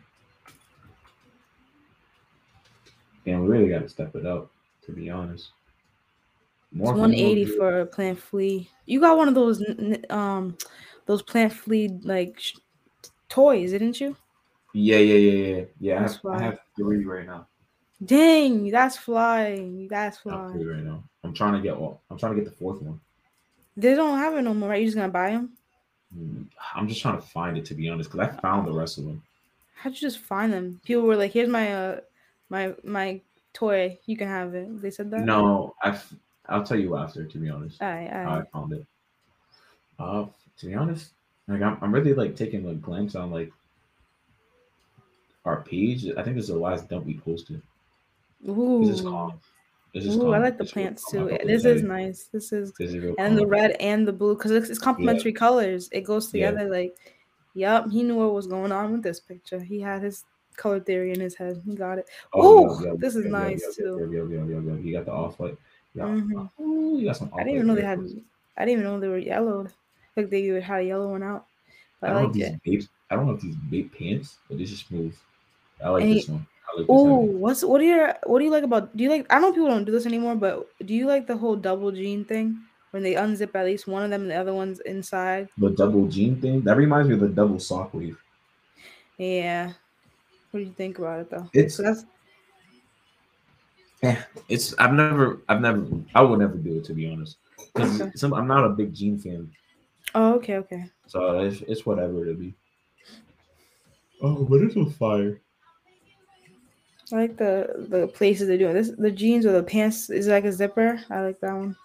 [3.25, 4.51] Damn, we really got to step it up.
[4.87, 5.51] To be honest,
[6.73, 8.71] more It's 180 for a plant flea.
[8.87, 9.63] You got one of those
[10.09, 10.57] um
[11.05, 12.57] those plant flea like sh-
[13.29, 14.17] toys, didn't you?
[14.79, 15.65] Yeah, yeah, yeah, yeah.
[15.81, 17.49] Yeah, I That's have, I have three right now.
[18.05, 19.89] Dang, that's flying.
[19.89, 20.75] That's I have three flying.
[20.77, 21.03] right now.
[21.25, 23.01] I'm trying to get well, I'm trying to get the fourth one.
[23.77, 24.81] They don't have it no more, right?
[24.81, 25.51] You're just gonna buy them?
[26.17, 28.99] Mm, I'm just trying to find it to be honest, because I found the rest
[28.99, 29.21] of them.
[29.75, 30.81] How'd you just find them?
[30.85, 32.01] People were like, "Here's my uh
[32.49, 33.21] my my
[33.53, 33.99] toy.
[34.07, 35.21] You can have it." They said that.
[35.21, 35.99] No, I.
[36.49, 37.25] I'll tell you after.
[37.25, 38.87] To be honest, All right, all how I found it.
[39.99, 40.27] Uh,
[40.59, 41.11] to be honest,
[41.49, 43.53] like I'm, I'm really like taking a glance on like
[45.45, 46.07] our page.
[46.17, 47.63] I think this is the last dump we posted.
[48.49, 49.41] Ooh, This is calm.
[49.95, 50.35] This is Ooh, calm.
[50.35, 51.19] I like the real plants too.
[51.19, 52.25] I fuck with This is nice.
[52.25, 55.89] This is This is and the red and the blue because it's, it's complementary colors.
[55.93, 56.51] It goes Yeah.
[56.51, 56.71] together.
[56.71, 56.97] Like,
[57.55, 59.61] yup, he knew what was going on with this picture.
[59.61, 60.25] He had his
[60.57, 61.63] color theory in his head.
[61.65, 62.09] He got it.
[62.35, 63.99] Oh, Ooh, this is nice, too.
[63.99, 64.75] Yo, yo, yo, yo, yo.
[64.77, 65.57] You got the off white.
[65.95, 66.05] Yeah.
[66.05, 66.51] Mhm.
[66.61, 67.31] Ooh, you got some.
[67.35, 67.99] I didn't even know they had.
[68.57, 69.73] I didn't even know they were yellowed.
[70.17, 71.47] Like they had a yellow one out.
[72.01, 72.63] But I I don't know like if it.
[72.65, 72.89] these vape.
[73.11, 75.17] I don't know if these vape pants, but this is smooth.
[75.85, 76.47] I like And this one.
[76.77, 78.97] Like Oh, what's what do you what do you like about?
[78.97, 79.27] Do you like?
[79.31, 82.25] I know people don't do this anymore, but do you like the whole double jean
[82.25, 82.59] thing
[82.93, 85.49] when they unzip at least one of them and the other one's inside?
[85.59, 86.63] the double jean thing.
[86.63, 88.19] That reminds me of the double sock weave.
[89.19, 89.73] Yeah.
[90.51, 91.49] What do you think about it though?
[91.53, 92.05] It's So that's
[94.03, 94.17] eh,
[94.49, 97.37] it's I've never I've never I would never do it to be honest.
[97.75, 98.11] 'Cause Okay.
[98.15, 99.51] some, I'm not a big jean fan,
[100.15, 100.85] oh okay okay.
[101.07, 102.55] so it's, it's whatever to be.
[104.23, 105.41] Oh, but it's on fire.
[107.13, 108.91] I like the the places they're doing this.
[108.97, 111.01] The jeans or the pants is like a zipper.
[111.11, 111.77] I like that one.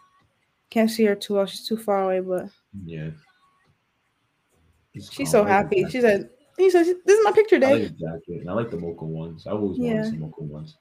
[0.70, 1.46] Can't see her too well.
[1.46, 2.50] She's too far away, but
[2.86, 3.12] Yeah.
[4.94, 5.76] It's she's so I like happy.
[5.90, 6.02] She jacket.
[6.02, 8.70] said, "He said this is my picture I day." like the jacket, and I like
[8.72, 9.48] the mocha ones.
[9.48, 9.96] I've always Yeah.
[9.96, 10.78] wanted some mocha ones.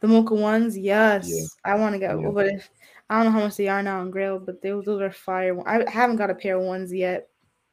[0.00, 1.28] The mocha ones, yes.
[1.30, 1.44] Yeah.
[1.72, 2.30] I want to get, Yeah.
[2.30, 2.68] but if
[3.08, 5.56] I don't know how much they are now on Grail, but they, those are fire.
[5.68, 7.28] I haven't got a pair of ones yet.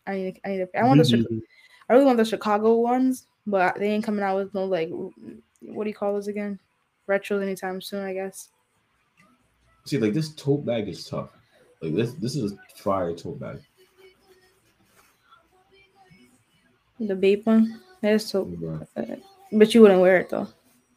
[0.06, 0.62] I need, I need.
[0.62, 1.42] A, I want the.
[1.90, 5.84] I really want the Chicago ones, but they ain't coming out with no like, what
[5.84, 6.60] do you call those again?
[7.08, 8.50] Retros anytime soon, I guess.
[9.86, 11.30] See, like this tote bag is tough.
[11.82, 13.60] Like this, this is a fire tote bag.
[17.00, 18.46] The vape one, that is so.
[18.46, 19.22] Bruh.
[19.52, 20.48] But you wouldn't wear it though.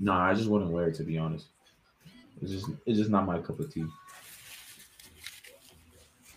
[0.01, 1.47] Nah, I just wouldn't wear it to be honest.
[2.43, 3.87] It's just, it's just not my cup of tea.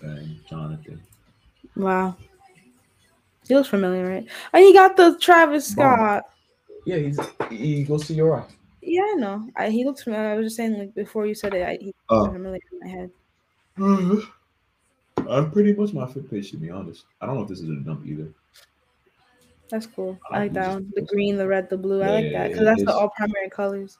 [0.01, 1.01] Dang, Jonathan.
[1.75, 2.15] Wow.
[3.47, 4.27] He looks familiar, right?
[4.53, 5.95] And he got the Travis Bomb.
[5.97, 6.23] Scott.
[6.85, 7.19] Yeah, he's
[7.49, 8.47] he goes to your eye.
[8.81, 9.49] Yeah, I know.
[9.55, 10.29] I, he looks familiar.
[10.29, 12.21] I was just saying, like before you said it, I, he Oh.
[12.21, 13.11] looks familiar in my head.
[13.77, 14.21] Uh,
[15.29, 17.05] I'm pretty much my fit page to be honest.
[17.19, 18.27] I don't know if this is a dump either.
[19.69, 20.19] That's cool.
[20.31, 20.91] I I like like that one.
[20.95, 22.01] The green, the red, the blue.
[22.03, 23.97] I like yeah, that yeah, because that's the all primary colors.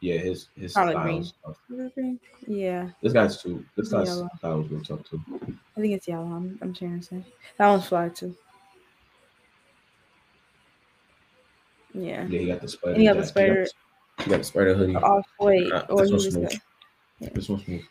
[0.00, 1.22] Yeah, his his Probably style green.
[1.22, 1.56] is tough.
[1.72, 2.20] Is it green?
[2.46, 3.64] Yeah, This guy's too.
[3.76, 4.28] This guy's Yellow.
[4.38, 5.20] style is real tough too.
[5.76, 6.26] I think it's yellow.
[6.26, 7.24] I'm, I'm trying to say
[7.56, 8.36] that one's fly too.
[11.96, 12.92] Yeah, Yeah, he got the spider.
[12.92, 13.66] And he got the spider-
[14.24, 14.94] He got the spider hoodie.
[14.96, 16.50] off white Uh, or this he one's just smooth.
[16.50, 16.60] got,
[17.20, 17.28] yeah.
[17.34, 17.82] This one's smooth.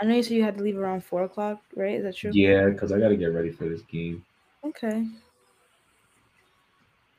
[0.00, 1.94] I know you said you had to leave around four o'clock, right?
[1.96, 2.30] Is that true?
[2.34, 4.24] Yeah, because I got to get ready for this game.
[4.64, 5.06] Okay.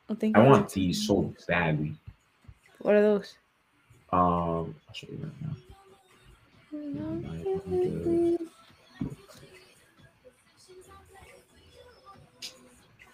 [0.08, 1.94] I think I want these so badly.
[2.78, 3.34] What are those?
[4.12, 5.56] Um, I'll show you right now.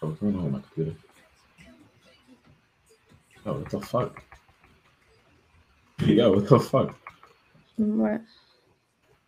[0.02, 0.96] Oh, what's going on my computer?
[3.44, 4.22] Oh, what the fuck?
[5.98, 6.96] Yo, what the fuck?
[7.76, 8.20] What?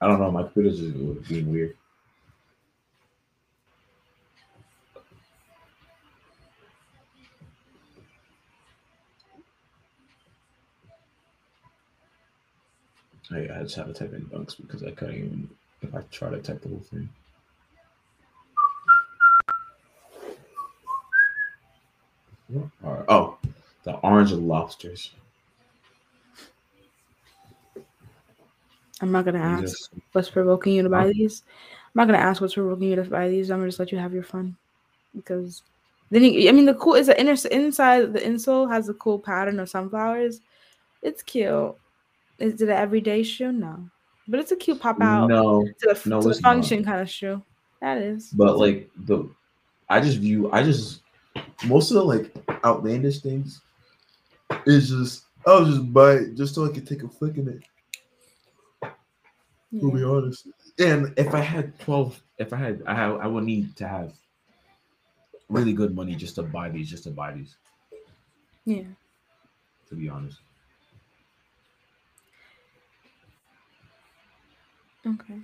[0.01, 0.31] I don't know.
[0.31, 1.77] My computer's just being weird.
[13.33, 15.51] Oh, I, I just have to type in dunks because I couldn't even
[15.83, 17.09] if I try to type the whole thing.
[23.09, 23.34] Oh,
[23.85, 25.11] the orange lobsters.
[29.01, 31.13] I'm not gonna ask Just- what's provoking you to buy Huh?
[31.15, 31.43] these.
[31.87, 33.51] I'm not gonna ask what's provoking you to buy these.
[33.51, 34.57] I'm gonna just let you have your fun
[35.15, 35.63] because
[36.11, 39.19] then you, I mean the cool is the inner inside the insole has a cool
[39.19, 40.41] pattern of sunflowers.
[41.03, 41.75] It's cute.
[42.39, 43.53] Is it an everyday shoe?
[43.53, 43.79] No,
[44.29, 45.29] but it's a cute pop out.
[45.29, 46.49] No, It's a, no, it's a it's not.
[46.55, 47.43] function kind of shoe.
[47.81, 48.31] That is.
[48.31, 49.29] but like the,
[49.91, 50.51] I just view.
[50.51, 51.01] I just
[51.67, 53.61] most of the like outlandish things
[54.67, 57.63] is just I'll just buy it just so I can take a flick in it.
[59.81, 60.47] To be honest,
[60.79, 64.13] and if I had twelve, if I had, I have, I would need to have
[65.49, 67.57] really good money just to buy these, just to buy these.
[68.65, 68.85] yeah.
[69.89, 70.39] To be honest,
[75.07, 75.39] Okay.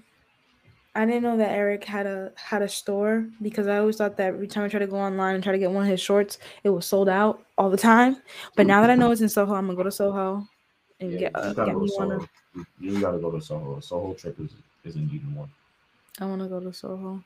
[0.95, 4.29] I didn't know that Eric had a had a store because I always thought that
[4.35, 6.39] every time I try to go online and try to get one of his shorts,
[6.65, 8.17] it was sold out all the time.
[8.57, 10.47] But now that I know it's in Soho, I'm gonna go to Soho
[10.99, 12.11] and yeah, get, uh, get me to one.
[12.13, 12.29] Of,
[12.81, 13.77] You- gotta go to Soho.
[13.79, 14.51] A Soho trip is
[14.85, 15.49] is indeed one
[16.19, 17.23] I want to go to Soho.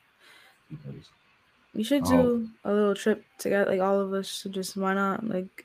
[0.68, 1.08] because
[1.74, 2.10] We should Oh.
[2.10, 4.42] do a little trip together, like all of us.
[4.42, 5.64] To just why not like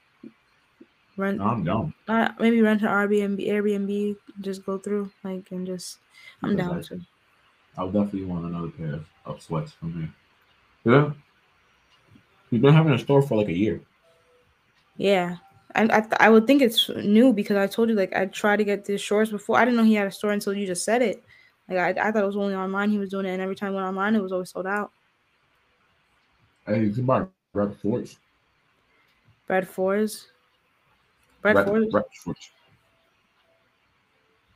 [1.18, 1.40] rent?
[1.40, 1.94] no, I'm down.
[2.08, 5.98] Not maybe rent an Airbnb, Airbnb, just go through like and just.
[6.42, 7.06] I'm Because down I-.
[7.80, 10.14] I'll definitely want another pair of, of sweats from here.
[10.94, 11.12] Yeah,
[12.52, 13.82] we've been having a store for like a year.
[14.98, 15.38] Yeah.
[15.76, 18.58] I, I, th- I would think it's new because I told you like I tried
[18.58, 19.58] to get these shorts before.
[19.58, 21.24] I didn't know he had a store until you just said it.
[21.70, 23.72] Like I, I thought it was only online he was doing it, and every time
[23.72, 24.92] I went online it was always sold out.
[26.66, 27.26] Hey, you can buy.
[29.48, 30.28] Bread fours,
[31.42, 31.94] Rep, fours.
[31.94, 32.50] rep shorts.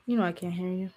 [0.05, 0.89] You know I can't hear you.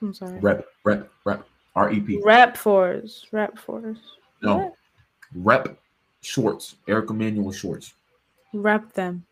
[0.00, 0.38] I'm sorry.
[0.40, 1.46] Rep, rep, rep.
[1.74, 2.20] R E P.
[2.24, 3.98] Rep fours, rep fours.
[4.42, 4.74] No,
[5.34, 5.78] rep
[6.20, 6.76] shorts.
[6.88, 7.94] Eric Emanuel shorts.
[8.52, 9.24] Rep them.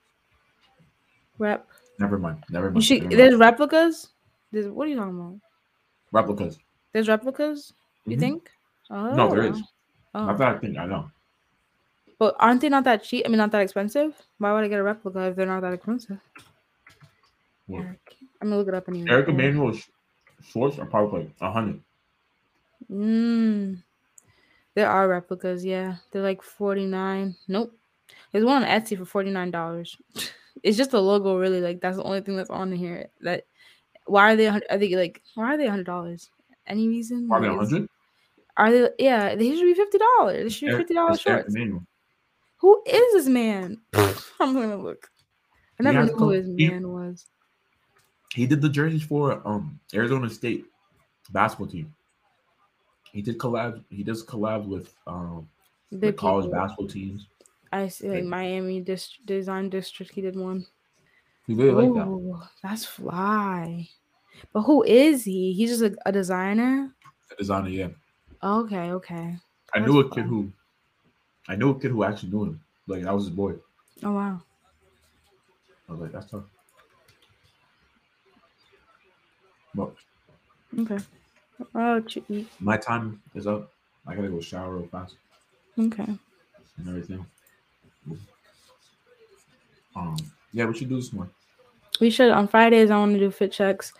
[1.38, 1.66] Rep.
[1.98, 2.44] Never mind.
[2.50, 2.84] Never mind.
[2.84, 3.20] should, never mind.
[3.20, 4.08] there's replicas.
[4.52, 5.40] There's, what are you talking about?
[6.12, 6.58] replicas.
[6.92, 7.72] There's replicas.
[8.04, 8.20] You Mhm.
[8.20, 8.50] think?
[8.90, 9.60] Oh, No, there is.
[10.14, 10.26] Oh.
[10.26, 11.10] Not that I think I know.
[12.18, 13.24] But aren't they not that cheap?
[13.26, 14.14] I mean, not that expensive.
[14.38, 16.18] Why would I get a replica if they're not that expensive?
[17.66, 17.82] What?
[17.82, 17.98] I'm
[18.48, 19.10] gonna look it up anyway.
[19.10, 19.74] Eric Emanuel
[20.42, 21.80] shorts are probably a hundred.
[22.90, 23.82] Mm.
[24.74, 25.96] There are replicas, yeah.
[26.10, 27.34] They're like 49.
[27.48, 27.72] Nope.
[28.30, 29.96] There's one on Etsy for $49.
[30.62, 31.60] It's just the logo, really.
[31.60, 33.08] Like that's the only thing that's on here.
[33.20, 33.44] That
[34.06, 34.46] why are they?
[34.46, 35.22] Are they like?
[35.34, 36.30] Why are they hundred dollars?
[36.66, 37.28] Any reason?
[37.28, 37.88] Probably a hundred.
[38.56, 38.88] Are they?
[38.98, 40.44] Yeah, they should be fifty dollars.
[40.44, 41.54] They should be fifty dollars shorts.
[42.58, 43.80] Who is this man?
[43.94, 45.10] I'm gonna look.
[45.78, 47.26] I never knew who co- his man was.
[48.36, 50.66] He did the jerseys for um Arizona State
[51.30, 51.94] basketball team.
[53.12, 53.82] He did collab.
[53.90, 55.48] He does collab with um
[55.90, 57.26] with college basketball teams.
[57.72, 60.12] I see, like Miami dis- Design District.
[60.12, 60.66] He did one.
[61.46, 62.08] He really like that.
[62.08, 63.88] Ooh, that's fly.
[64.52, 65.54] But who is he?
[65.54, 66.94] He's just a, a designer.
[67.30, 67.88] A designer, yeah.
[68.42, 69.38] Okay, okay.
[69.72, 70.52] I That's knew a kid who,
[71.48, 72.64] I knew a kid who actually knew him.
[72.86, 73.54] Like that was his boy.
[74.02, 74.42] Oh wow.
[75.88, 76.44] I was like, that's tough.
[79.76, 79.92] But
[80.80, 80.98] Okay.
[81.74, 82.02] Oh,
[82.60, 83.72] my time is up.
[84.06, 85.14] I gotta go shower real fast
[85.78, 86.04] Okay.
[86.04, 87.24] and everything.
[89.94, 90.16] Um,
[90.52, 91.28] yeah, we should do this more.
[92.00, 92.90] We should on Fridays.
[92.90, 93.92] I want to do fit checks,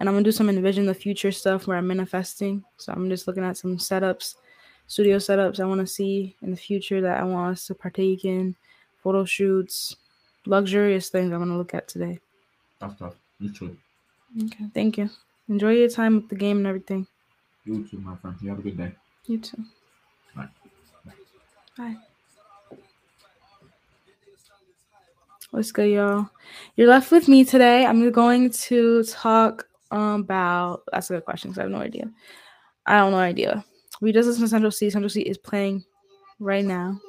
[0.00, 2.64] and I'm gonna do some envision the future stuff where I'm manifesting.
[2.76, 4.34] So I'm just looking at some setups,
[4.88, 8.24] studio setups I want to see in the future that I want us to partake
[8.24, 8.56] in,
[9.02, 9.96] photo shoots,
[10.46, 12.18] luxurious things I'm gonna look at today.
[12.80, 13.14] That's tough.
[13.38, 13.76] You too.
[14.46, 14.64] Okay.
[14.74, 15.10] Thank you.
[15.48, 17.06] Enjoy your time with the game and everything.
[17.64, 18.36] You too, my friend.
[18.40, 18.92] You have a good day.
[19.26, 19.64] You too.
[20.34, 20.48] Bye.
[21.76, 21.96] Bye.
[25.50, 26.28] What's good, y'all?
[26.76, 27.86] You're left with me today.
[27.86, 30.82] I'm going to talk about.
[30.90, 32.10] That's a good question because I have no idea.
[32.86, 33.64] I have no idea.
[34.00, 34.90] We just listen to Central Cee.
[34.90, 35.84] Central Cee is playing
[36.40, 37.00] right now.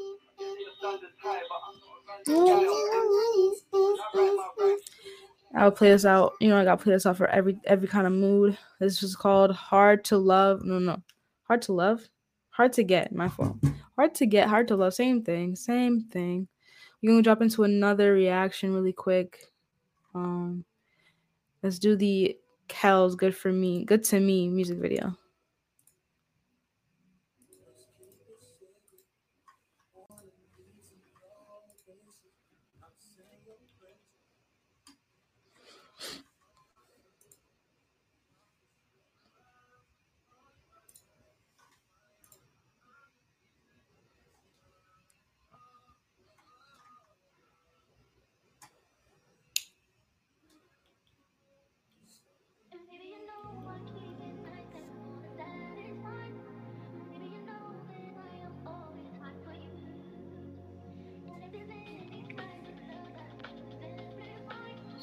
[5.55, 6.33] I'll play this out.
[6.41, 8.57] You know, I gotta play this out for every every kind of mood.
[8.79, 11.01] This is called "Hard to Love." No, no,
[11.43, 12.07] hard to love,
[12.49, 13.13] hard to get.
[13.13, 13.57] My fault.
[13.95, 14.93] Hard to get, hard to love.
[14.93, 15.55] Same thing.
[15.55, 16.47] Same thing.
[17.01, 19.53] We're gonna drop into another reaction really quick.
[20.13, 20.65] Um,
[21.63, 22.37] let's do the
[22.67, 25.17] Kel's "Good for Me," "Good to Me" music video.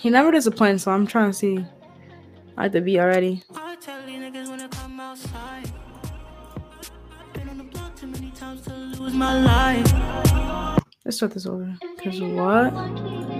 [0.02, 1.64] He never disappoints, so I'm trying to see.
[2.56, 3.40] I like the beat already.
[3.54, 5.70] I tell these niggas when I come outside.
[7.32, 10.82] Been on the block too many times to lose my life.
[11.04, 11.72] Let's start this over.
[12.02, 13.31] Cause what?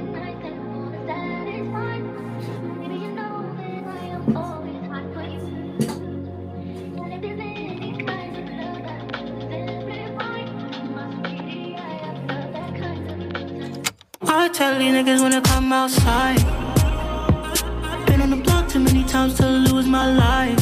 [14.52, 16.36] Tell these niggas when I come outside.
[18.06, 20.58] Been on the block too many times to lose my life.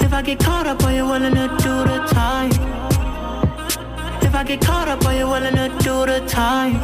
[0.00, 2.50] If I get caught up, are you willing to do the time?
[4.22, 6.74] If I get caught up, are you willing to do the time?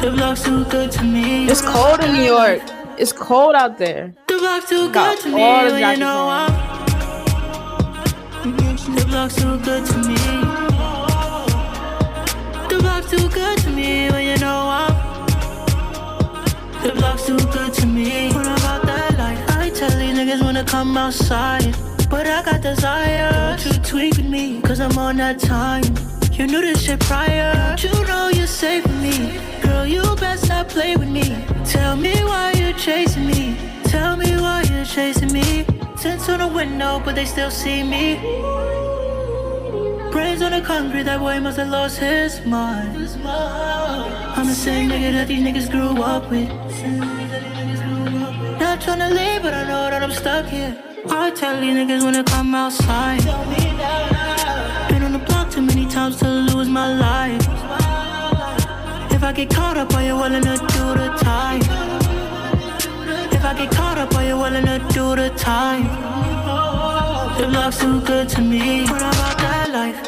[0.00, 1.48] The block's too good to me.
[1.48, 2.62] It's cold in New York.
[2.98, 4.14] It's cold out there.
[4.28, 5.42] The block's too good to me.
[5.42, 6.28] all the you know.
[6.30, 6.52] I'm.
[8.94, 10.47] The block's too good to me.
[13.08, 14.92] Too good to me when you know I'm.
[16.82, 18.28] The block's too good to me.
[18.34, 21.74] When I'm about that life, I tell these niggas when to come outside.
[22.10, 23.56] But I got desire.
[23.56, 25.84] Don't you tweak with me, cause I'm on that time.
[26.34, 27.54] You knew this shit prior.
[27.54, 29.40] Don't you know you're safe with me.
[29.62, 31.34] Girl, you best not play with me.
[31.64, 33.56] Tell me why you're chasing me.
[33.84, 35.64] Tell me why you're chasing me.
[35.96, 38.18] Tints on the window, but they still see me.
[40.18, 42.88] Brains on the concrete, that boy must have lost his mind.
[44.36, 46.48] I'm the same nigga that these niggas grew up with.
[48.58, 50.76] Not tryna leave, but I know that I'm stuck here.
[51.08, 53.22] I tell these niggas when to come outside.
[54.88, 57.46] Been on the block too many times to lose my life.
[59.12, 61.62] If I get caught up, are you willing to do the time?
[63.36, 66.27] If I get caught up, are you willing to do the time?
[67.38, 70.02] The block's too good to me I'm about that life.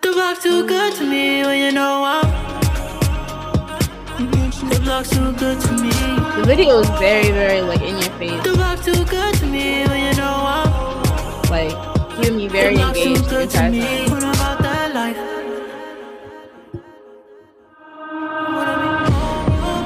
[0.00, 2.24] The block's too good to me when you know I'm.
[4.70, 5.90] The block's too good to me.
[6.40, 8.42] The video is very, very like in your face.
[8.42, 10.70] The block's too good to me when you know I'm.
[11.50, 11.76] Like
[12.16, 14.12] keeping me very the block's too engaged the good to entire me time.
[14.16, 15.18] I'm about that life.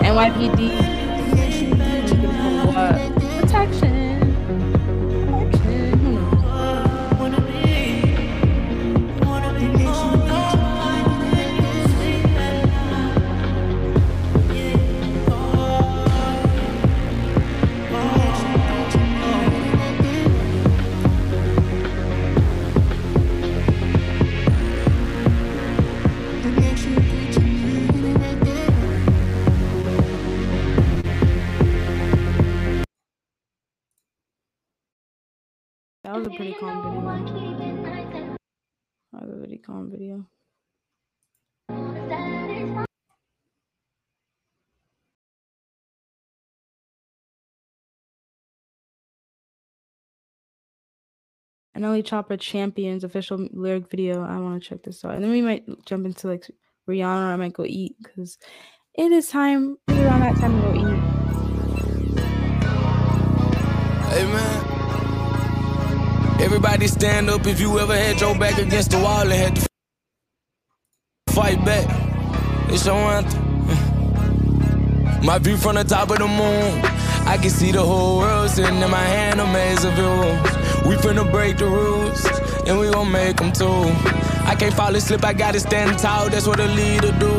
[0.06, 0.89] NYPD.
[36.20, 38.36] Was a pretty calm video.
[39.12, 40.26] That was a pretty calm video.
[51.74, 54.22] NLE Choppa Champions official lyric video.
[54.22, 55.14] I want to check this out.
[55.14, 56.50] And then we might jump into like
[56.86, 58.36] Rihanna or I might go eat because
[58.92, 59.78] it is time.
[59.88, 60.98] Around that time to go eat.
[64.12, 64.69] Hey man.
[66.42, 69.66] Everybody stand up if you ever had your back against the wall and had to
[71.32, 71.86] fight back.
[72.70, 73.44] It's your anthem.
[75.24, 76.80] My view from the top of the moon.
[77.26, 80.42] I can see the whole world sitting in my hand, a maze of rules.
[80.86, 82.24] We finna break the rules,
[82.66, 83.84] and we gon' make them too.
[84.50, 87.32] I can't fall asleep, I gotta stand tall, that's what a leader do.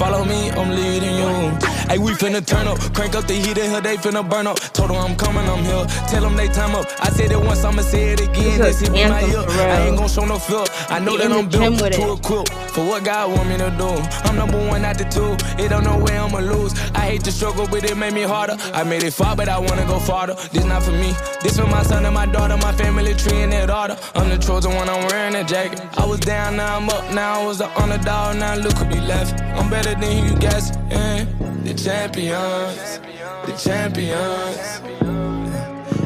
[0.00, 1.56] Follow me, I'm leading you.
[1.88, 4.58] Hey, we finna turn up, crank up the heat in here, they finna burn up.
[4.74, 5.86] Told them I'm coming, I'm here.
[6.08, 6.86] Tell them they time up.
[7.00, 8.58] I said it once, I'ma say it again.
[8.58, 9.44] This is my ear.
[9.48, 10.64] I ain't gon' show no fear.
[10.90, 13.90] I know that I'm built to equip for what God want me to do.
[14.28, 15.36] I'm number one out the two.
[15.62, 16.74] It don't know where I'ma lose.
[16.94, 18.56] I hate the struggle, but it made me harder.
[18.74, 20.34] I made it far, but I wanna go farther.
[20.52, 21.14] This not for me.
[21.42, 23.96] This for my son and my daughter, my family tree and their daughter.
[24.16, 25.80] I'm the chosen one, I'm wearing that jacket.
[25.96, 27.12] I was down, now I'm up.
[27.12, 29.40] Now I was the underdog, now look who be left.
[29.40, 30.70] I'm better than you guys.
[30.90, 31.24] Yeah.
[31.64, 33.00] The champions,
[33.44, 34.80] the champions.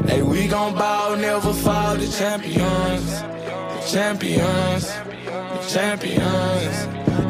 [0.08, 1.96] Hey, we gon' bow, never fall.
[1.96, 6.76] The champions, the champions, the champions.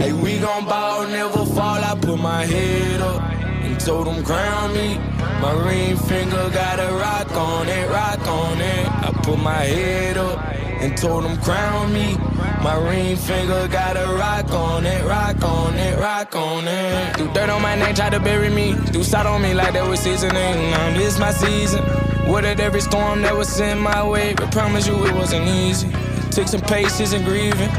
[0.00, 1.84] Hey, we gon' bow, never fall.
[1.84, 3.20] I put my head up
[3.64, 4.96] and told them crown me.
[5.42, 8.99] My ring finger got a rock on it, rock on it.
[9.22, 10.38] Put my head up
[10.80, 12.16] and told them crown me.
[12.62, 17.16] My ring finger got a rock on it, rock on it, rock on it.
[17.16, 18.74] Do dirt on my name, try to bury me.
[18.92, 20.70] Do salt on me like that was seasoning.
[20.70, 21.82] Now this my season.
[22.30, 25.88] Weathered every storm that was sent my way, but promise you it wasn't easy.
[26.30, 27.70] Took some patience and grieving.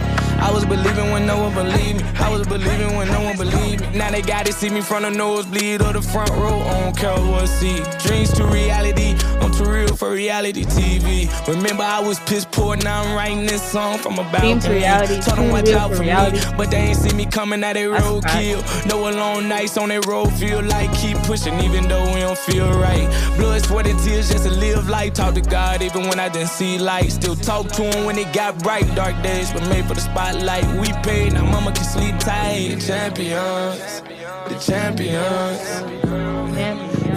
[0.41, 2.09] I was believing when no one believed me.
[2.19, 3.97] I was believing when no one believed me.
[3.97, 6.59] Now they gotta see me from the nosebleed or the front row.
[6.61, 7.81] I don't care what see.
[8.05, 9.15] Dreams to reality.
[9.41, 11.29] I'm too real for reality TV.
[11.47, 12.75] Remember I was piss poor.
[12.77, 14.75] Now I'm writing this song from a Dream to balcony.
[14.75, 16.37] reality, Told them watch out for reality.
[16.37, 18.63] me, but they ain't see me coming at that That's road kill.
[18.87, 22.69] No alone nights on that road feel like keep pushing even though we don't feel
[22.73, 23.07] right.
[23.37, 25.13] Blood, sweat, and tears just to live life.
[25.13, 27.11] Talk to God even when I didn't see light.
[27.11, 28.87] Still talk to him when it got bright.
[28.95, 30.30] Dark days were made for the spotlight.
[30.33, 32.75] Like we paid, now mama can sleep tight.
[32.75, 34.01] The champions,
[34.47, 35.61] the champions.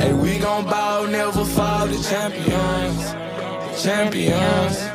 [0.01, 1.87] Hey, we gon' bow, never fall.
[1.87, 4.95] The champions, the champions.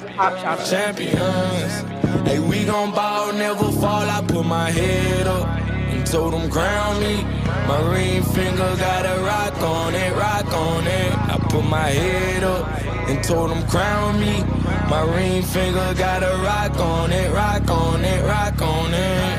[0.69, 1.73] Champions.
[2.27, 4.09] Hey, we gon' ball, never fall.
[4.09, 5.68] I put my head up
[6.05, 7.23] told them crown me.
[7.67, 11.11] My ring finger got a rock on it, rock on it.
[11.33, 12.65] I put my head up
[13.09, 14.43] and told them crown me.
[14.89, 19.38] My ring finger got a rock on it, rock on it, rock on it.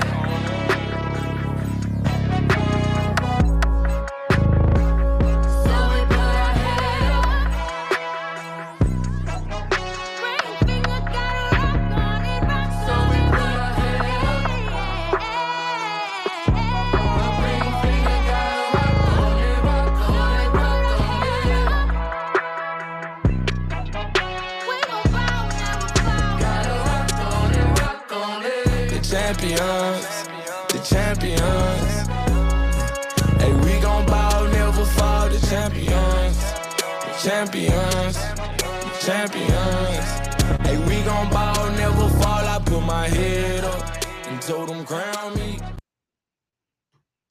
[44.85, 45.59] Crown me.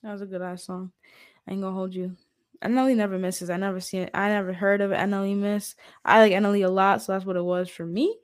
[0.04, 0.92] That was a good ass song.
[1.48, 2.16] I ain't gonna hold you.
[2.64, 3.50] NLE never misses.
[3.50, 4.12] I never seen it.
[4.14, 5.76] I never heard of NLE miss.
[6.04, 8.16] I like NLE a lot, so that's what it was for me.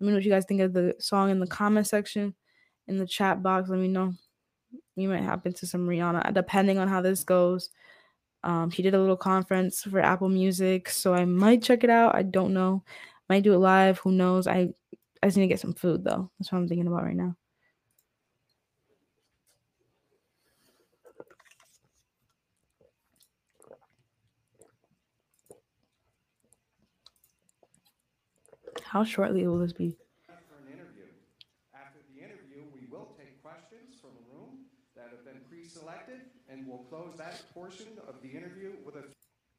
[0.00, 2.34] Let me know what you guys think of the song in the comment section,
[2.88, 3.68] in the chat box.
[3.68, 4.14] Let me know.
[4.96, 7.70] You might happen to some Rihanna, depending on how this goes.
[8.44, 12.14] Um, she did a little conference for Apple Music, so I might check it out.
[12.14, 12.82] I don't know.
[13.28, 13.98] Might do it live.
[13.98, 14.46] Who knows?
[14.46, 14.68] I
[15.22, 16.30] I just need to get some food though.
[16.38, 17.36] That's what I'm thinking about right now.
[28.92, 29.96] How shortly will this be?
[30.26, 31.04] for an interview.
[31.74, 36.20] After the interview, we will take questions from a room that have been pre-selected,
[36.50, 39.04] and we'll close that portion of the interview with a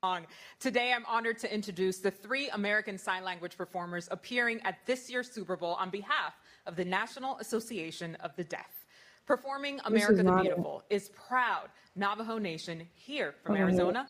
[0.04, 0.28] song.
[0.60, 5.32] Today, I'm honored to introduce the three American Sign Language performers appearing at this year's
[5.32, 6.36] Super Bowl on behalf
[6.68, 8.86] of the National Association of the Deaf.
[9.26, 10.32] Performing America the.
[10.44, 13.62] Beautiful is proud Navajo Nation here from Oh.
[13.62, 14.08] Arizona.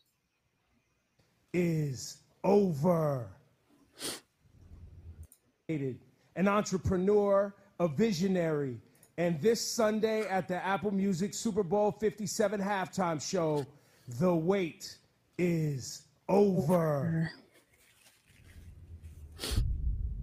[1.54, 3.30] is over.
[5.70, 8.78] An entrepreneur, a visionary.
[9.18, 13.66] And this Sunday at the Apple Music Super Bowl 57 halftime show,
[14.20, 14.98] the wait
[15.38, 17.32] is over.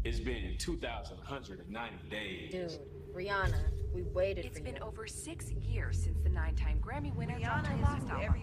[0.04, 2.52] It's been 2,190 days.
[2.52, 2.80] Dude,
[3.14, 3.64] Rihanna,
[3.94, 4.82] we waited It's for been you.
[4.82, 8.34] over six years since the nine-time Grammy winner dropped her last album.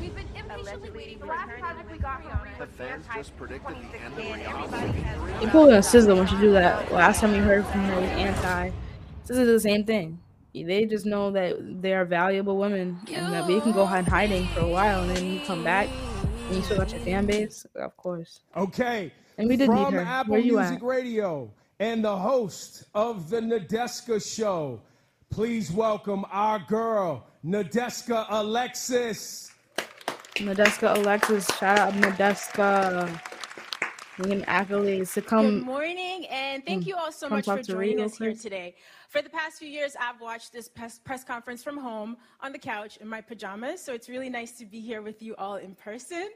[0.00, 3.76] We've been impatiently waiting for the last project we got from The fans just predicted
[3.92, 4.14] the end
[4.46, 5.40] of Rihanna.
[5.40, 6.92] They pulled a SZA when she do that.
[6.92, 8.70] Last time we heard from her was anti.
[9.26, 10.18] SZA did the same thing.
[10.54, 14.46] They just know that they are valuable women and that we can go in hiding
[14.48, 15.88] for a while and then you come back
[16.48, 17.64] and you still got your fan base.
[17.74, 18.40] Of course.
[18.56, 19.12] Okay.
[19.38, 20.00] And we did need From her.
[20.00, 20.82] Apple Where you Music at?
[20.82, 21.50] Radio
[21.82, 24.80] and the host of the Nadeska Show,
[25.30, 29.50] please welcome our girl, Nadeska Alexis.
[30.36, 31.44] Nadeska Alexis.
[31.58, 33.31] Shout out Nadeska.
[34.18, 35.22] To
[35.58, 38.74] Good morning, and thank you all so much for joining us here today.
[39.08, 42.58] For the past few years, I've watched this press, press conference from home on the
[42.58, 45.74] couch in my pajamas, so it's really nice to be here with you all in
[45.74, 46.28] person.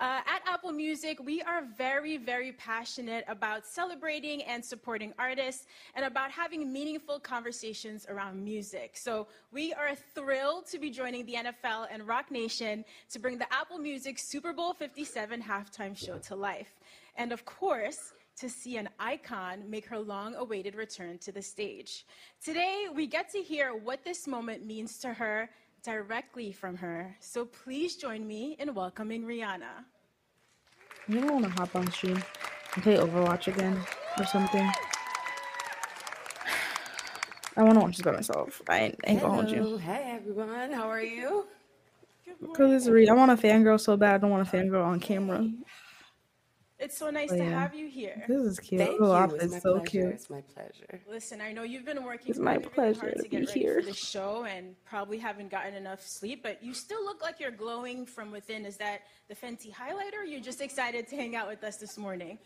[0.00, 6.04] Uh, at Apple Music, we are very, very passionate about celebrating and supporting artists and
[6.04, 8.96] about having meaningful conversations around music.
[8.96, 13.52] So we are thrilled to be joining the NFL and Roc Nation to bring the
[13.52, 16.79] Apple Music Super Bowl 57 halftime show to life.
[17.16, 22.06] And of course, to see an icon make her long awaited return to the stage.
[22.42, 25.50] Today, we get to hear what this moment means to her
[25.82, 27.16] directly from her.
[27.20, 29.84] So please join me in welcoming Rihanna.
[31.08, 32.22] You don't want to hop on stream
[32.74, 33.78] and play Overwatch again
[34.18, 34.70] or something.
[37.56, 38.62] I want to watch this by myself.
[38.68, 39.76] I ain't, ain't gonna hold you.
[39.78, 41.46] Hey everyone, how are you?
[42.54, 43.08] Cause it's Reed.
[43.08, 44.14] I want a fangirl so bad.
[44.14, 45.46] I don't want a fangirl on camera.
[46.80, 47.60] It's so nice Oh, to yeah.
[47.60, 48.24] have you here.
[48.26, 48.80] This is cute.
[48.80, 49.14] Thank Little you.
[49.22, 49.86] outfit's It's my so pleasure.
[49.90, 50.06] cute.
[50.14, 51.00] It's my pleasure.
[51.06, 53.40] Listen, I know you've been working It's my really, really pleasure hard to to get
[53.40, 53.80] be ready here.
[53.82, 57.50] for the show and probably haven't gotten enough sleep, but you still look like you're
[57.50, 58.64] glowing from within.
[58.64, 60.26] Is that the Fenty highlighter?
[60.26, 62.38] You're just excited to hang out with us this morning.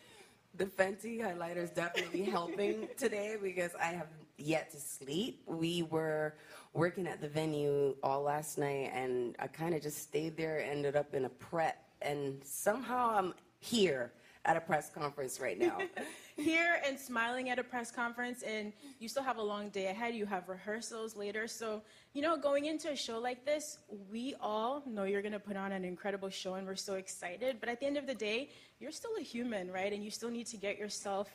[0.57, 5.43] The Fenty highlighter is definitely helping today because I have yet to sleep.
[5.47, 6.35] We were
[6.73, 10.97] working at the venue all last night and I kind of just stayed there, ended
[10.97, 14.13] up in a prep, and somehow I'm here
[14.45, 15.79] at a press conference right now.
[16.37, 20.15] Here and smiling at a press conference, and you still have a long day ahead.
[20.15, 21.47] You have rehearsals later.
[21.47, 21.81] So,
[22.13, 23.79] you know, going into a show like this,
[24.11, 27.59] we all know you're going to put on an incredible show, and we're so excited.
[27.61, 29.93] But at the end of the day, you're still a human, right?
[29.93, 31.33] And you still need to get yourself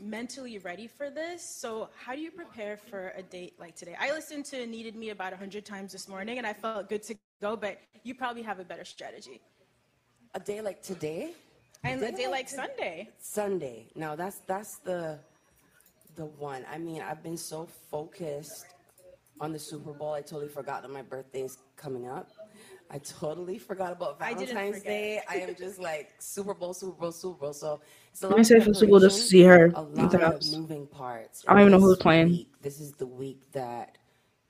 [0.00, 1.42] mentally ready for this.
[1.42, 3.96] So, how do you prepare for a date like today?
[4.00, 7.14] I listened to Needed Me about 100 times this morning, and I felt good to
[7.40, 9.40] go, but you probably have a better strategy.
[10.34, 11.34] A day like today?
[11.84, 12.48] And a day like?
[12.48, 13.08] Sunday.
[13.18, 13.86] Sunday.
[13.94, 15.18] Now that's that's the
[16.16, 16.64] the one.
[16.70, 18.66] I mean, I've been so focused
[19.40, 22.30] on the Super Bowl, I totally forgot that my birthday is coming up.
[22.90, 24.84] I totally forgot about Valentine's forget.
[24.84, 25.20] Day.
[25.28, 27.52] I am just like Super Bowl, Super Bowl, Super Bowl.
[27.52, 29.72] So it's a I'm lot of excited for Super Bowl just to see her.
[29.74, 31.44] A lot of moving parts.
[31.48, 32.28] I don't even know who's playing.
[32.28, 33.96] week- this is the week that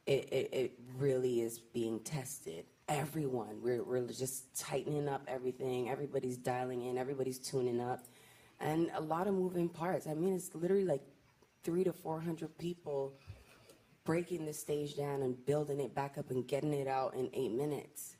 [0.06, 2.64] it, it, it really is being tested.
[2.90, 5.88] Everyone, we're, we're just tightening up everything.
[5.88, 6.98] Everybody's dialing in.
[6.98, 8.04] Everybody's tuning up,
[8.58, 10.08] and a lot of moving parts.
[10.08, 11.02] I mean, it's literally like
[11.62, 13.14] three to four hundred people
[14.04, 17.52] breaking the stage down and building it back up and getting it out in eight
[17.52, 18.16] minutes.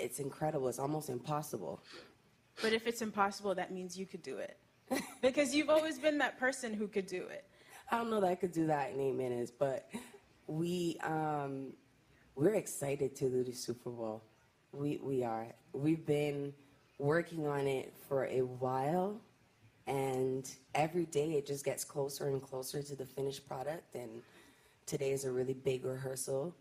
[0.00, 0.66] It's incredible.
[0.66, 1.80] It's almost impossible.
[2.60, 4.58] But if it's impossible, that means you could do it.
[5.22, 7.44] because you've always been that person who could do it.
[7.88, 9.88] I don't know that I could do that in eight minutes, but
[10.48, 11.74] we um,
[12.34, 14.22] we're excited to do the Super Bowl.
[14.72, 15.46] We we are.
[15.72, 16.52] We've been
[16.98, 19.20] working on it for a while,
[19.86, 23.94] and every day it just gets closer and closer to the finished product.
[23.94, 24.22] And
[24.86, 26.54] today is a really big rehearsal,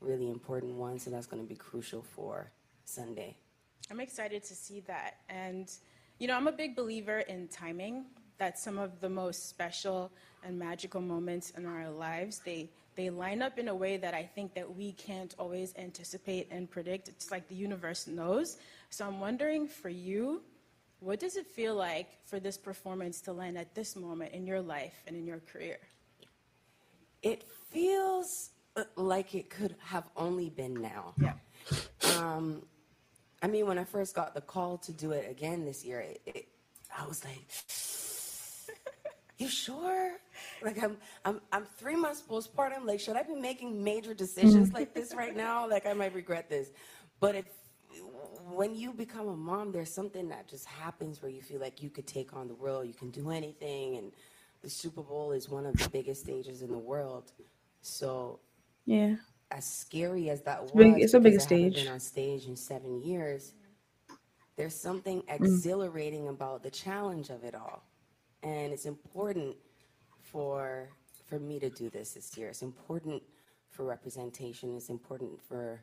[0.00, 0.98] really important one.
[0.98, 2.50] So that's going to be crucial for
[2.84, 3.36] Sunday.
[3.90, 5.18] I'm excited to see that.
[5.28, 5.70] And,
[6.18, 8.06] you know, I'm a big believer in timing,
[8.38, 10.10] that some of the most special
[10.44, 14.24] and magical moments in our lives, they, they line up in a way that I
[14.24, 17.08] think that we can't always anticipate and predict.
[17.08, 18.58] It's like the universe knows.
[18.90, 20.42] So I'm wondering for you,
[21.00, 24.60] what does it feel like for this performance to land at this moment in your
[24.60, 25.78] life and in your career?
[27.22, 31.14] It feels uh, like it could have only been now.
[31.20, 31.34] Yeah.
[32.18, 32.62] Um,
[33.42, 36.20] I mean, when I first got the call to do it again this year, it,
[36.24, 36.48] it,
[36.96, 37.44] I was like,
[39.42, 40.12] "You sure?"
[40.62, 42.84] Like I'm, I'm, I'm three months postpartum.
[42.86, 45.68] Like, should I be making major decisions like this right now?
[45.68, 46.70] Like, I might regret this.
[47.20, 47.44] But if
[48.50, 51.90] when you become a mom, there's something that just happens where you feel like you
[51.90, 54.12] could take on the world, you can do anything, and
[54.62, 57.32] the Super Bowl is one of the biggest stages in the world.
[57.82, 58.40] So
[58.86, 59.16] Yeah.
[59.50, 61.84] as scary as that It's was, big- it's a big because I haven't stage.
[61.84, 63.54] Been on stage in seven years.
[64.56, 65.34] There's something Mm.
[65.36, 67.82] exhilarating about the challenge of it all,
[68.42, 69.56] and it's important
[70.20, 70.88] for
[71.26, 72.48] for me to do this this year.
[72.48, 73.22] It's important
[73.70, 74.76] for representation.
[74.76, 75.82] It's important for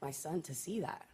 [0.00, 1.04] my son to see that.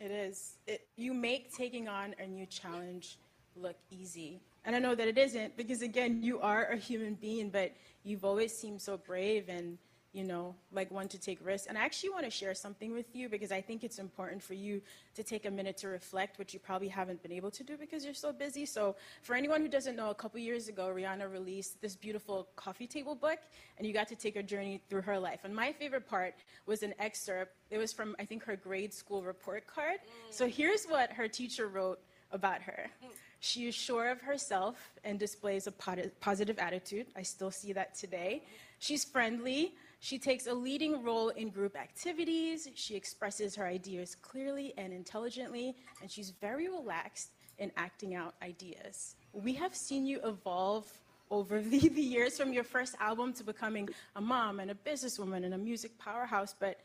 [0.00, 0.56] It is.
[0.66, 3.18] It, you make taking on a new challenge
[3.54, 4.40] look easy.
[4.64, 7.72] And I know that it isn't because, again, you are a human being, but
[8.04, 9.78] you've always seemed so brave and,
[10.12, 11.66] you know, like one to take risks.
[11.66, 14.52] And I actually want to share something with you because I think it's important for
[14.52, 14.82] you
[15.14, 18.04] to take a minute to reflect, which you probably haven't been able to do because
[18.04, 18.66] you're so busy.
[18.66, 22.86] So, for anyone who doesn't know, a couple years ago, Rihanna released this beautiful coffee
[22.86, 23.38] table book,
[23.78, 25.40] and you got to take a journey through her life.
[25.44, 26.34] And my favorite part
[26.66, 27.56] was an excerpt.
[27.70, 30.00] It was from, I think, her grade school report card.
[30.00, 30.34] Mm.
[30.34, 32.00] So, here's what her teacher wrote
[32.32, 32.90] about her.
[33.02, 33.08] Mm.
[33.40, 37.06] She is sure of herself and displays a positive attitude.
[37.16, 38.44] I still see that today.
[38.78, 39.74] She's friendly.
[40.02, 42.68] She takes a leading role in group activities.
[42.74, 49.14] She expresses her ideas clearly and intelligently, and she's very relaxed in acting out ideas.
[49.32, 50.90] We have seen you evolve
[51.30, 55.44] over the, the years from your first album to becoming a mom and a businesswoman
[55.44, 56.80] and a music powerhouse, but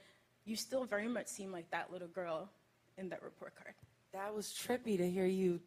[0.46, 2.48] you still very much seem like that little girl
[3.00, 3.74] in that report card.
[4.14, 5.60] That was trippy to hear you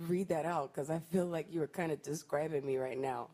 [0.00, 3.28] read that out because I feel like you were kind of describing me right now,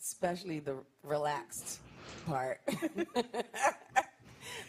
[0.00, 0.74] especially the
[1.04, 1.78] relaxed
[2.26, 2.60] part.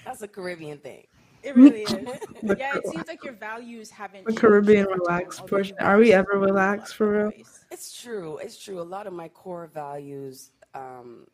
[0.06, 1.06] That's a Caribbean thing.
[1.44, 1.94] It really is.
[2.44, 5.78] Yeah, it seems like your values haven't The changed Caribbean over relaxed portion.
[5.80, 7.32] Are we ever relaxed for real?
[7.72, 8.38] It's true.
[8.38, 8.82] It's true.
[8.82, 11.28] A lot of my core values um,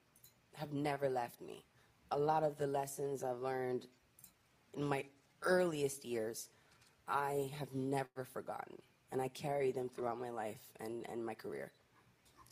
[0.56, 1.66] have never left me.
[2.12, 3.88] A lot of the lessons I've learned
[4.76, 5.06] in my
[5.42, 6.50] earliest years,
[7.08, 8.78] I have never forgotten.
[9.12, 11.72] and I carry them throughout my life and, and my career.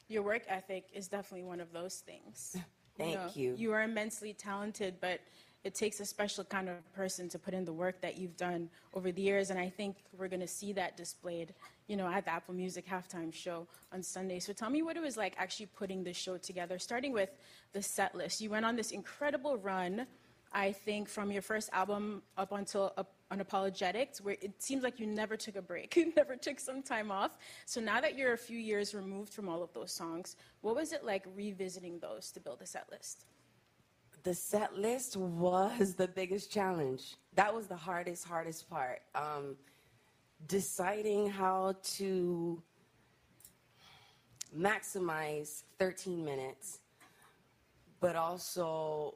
[0.09, 2.55] Your work ethic is definitely one of those things.
[3.01, 3.55] Thank you.
[3.57, 5.19] You are immensely talented, but
[5.63, 8.69] it takes a special kind of person to put in the work that you've done
[8.93, 11.53] over the years, and I think we're going to see that displayed,
[11.87, 14.39] you know, at the Apple Music halftime show on Sunday.
[14.39, 17.29] So tell me what it was like actually putting this show together, starting with
[17.73, 18.41] the set list.
[18.41, 20.07] You went on this incredible run,
[20.51, 25.07] I think, from your first album up until up Unapologetics, where it seems like you
[25.07, 27.37] never took a break, you never took some time off.
[27.65, 30.91] So now that you're a few years removed from all of those songs, what was
[30.91, 33.25] it like revisiting those to build a set list?
[34.23, 37.15] the set list was the biggest challenge.
[37.35, 39.01] That was the hardest, hardest part.
[39.15, 39.55] Um,
[40.47, 42.61] deciding how to
[44.57, 46.79] maximize 13 minutes,
[47.99, 49.15] but also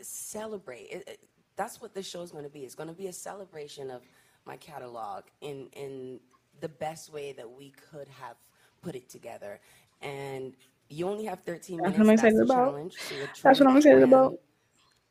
[0.00, 0.88] celebrate.
[0.90, 1.27] It, it,
[1.58, 2.60] that's what this show is going to be.
[2.60, 4.02] It's going to be a celebration of
[4.46, 6.20] my catalog in in
[6.60, 8.36] the best way that we could have
[8.82, 9.60] put it together.
[10.00, 10.54] And
[10.88, 11.98] you only have 13 That's minutes.
[11.98, 12.92] what I'm excited That's about.
[12.94, 14.38] So That's what I'm excited about.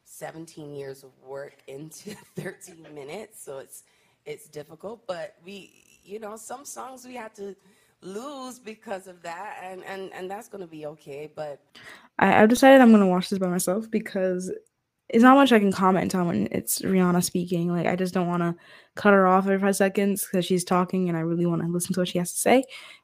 [0.06, 3.84] 17 years of work into 13 minutes, so it's
[4.26, 5.06] it's difficult.
[5.08, 5.72] But we,
[6.04, 7.56] you know, some songs we had to
[8.02, 11.30] lose because of that, and and and that's gonna be okay.
[11.36, 11.62] But
[12.20, 14.52] I, I've decided I'm gonna watch this by myself because
[15.10, 17.72] it's not much I can comment on when it's Rihanna speaking.
[17.72, 18.56] Like I just don't want to
[18.96, 21.94] cut her off every five seconds because she's talking, and I really want to listen
[21.94, 22.64] to what she has to say.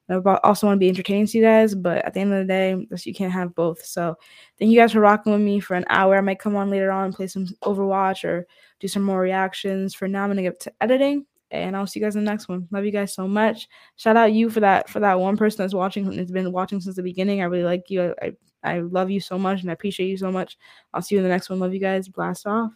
[0.10, 2.40] And I also want to be entertaining to you guys, but at the end of
[2.40, 3.86] the day, you can't have both.
[3.86, 4.16] So
[4.60, 6.18] thank you guys for rocking with me for an hour.
[6.18, 8.46] I might come on later on and play some Overwatch or
[8.82, 9.94] do some more reactions.
[9.94, 11.26] For now, I'm gonna get to editing.
[11.54, 12.68] And I'll see you guys in the next one.
[12.72, 13.68] Love you guys so much.
[13.96, 16.96] Shout out you for that for that one person that's watching that's been watching since
[16.96, 17.42] the beginning.
[17.42, 18.14] I really like you.
[18.22, 18.34] I, I
[18.66, 20.58] I love you so much and I appreciate you so much.
[20.94, 21.60] I'll see you in the next one.
[21.60, 22.08] Love you guys.
[22.08, 22.72] Blast off.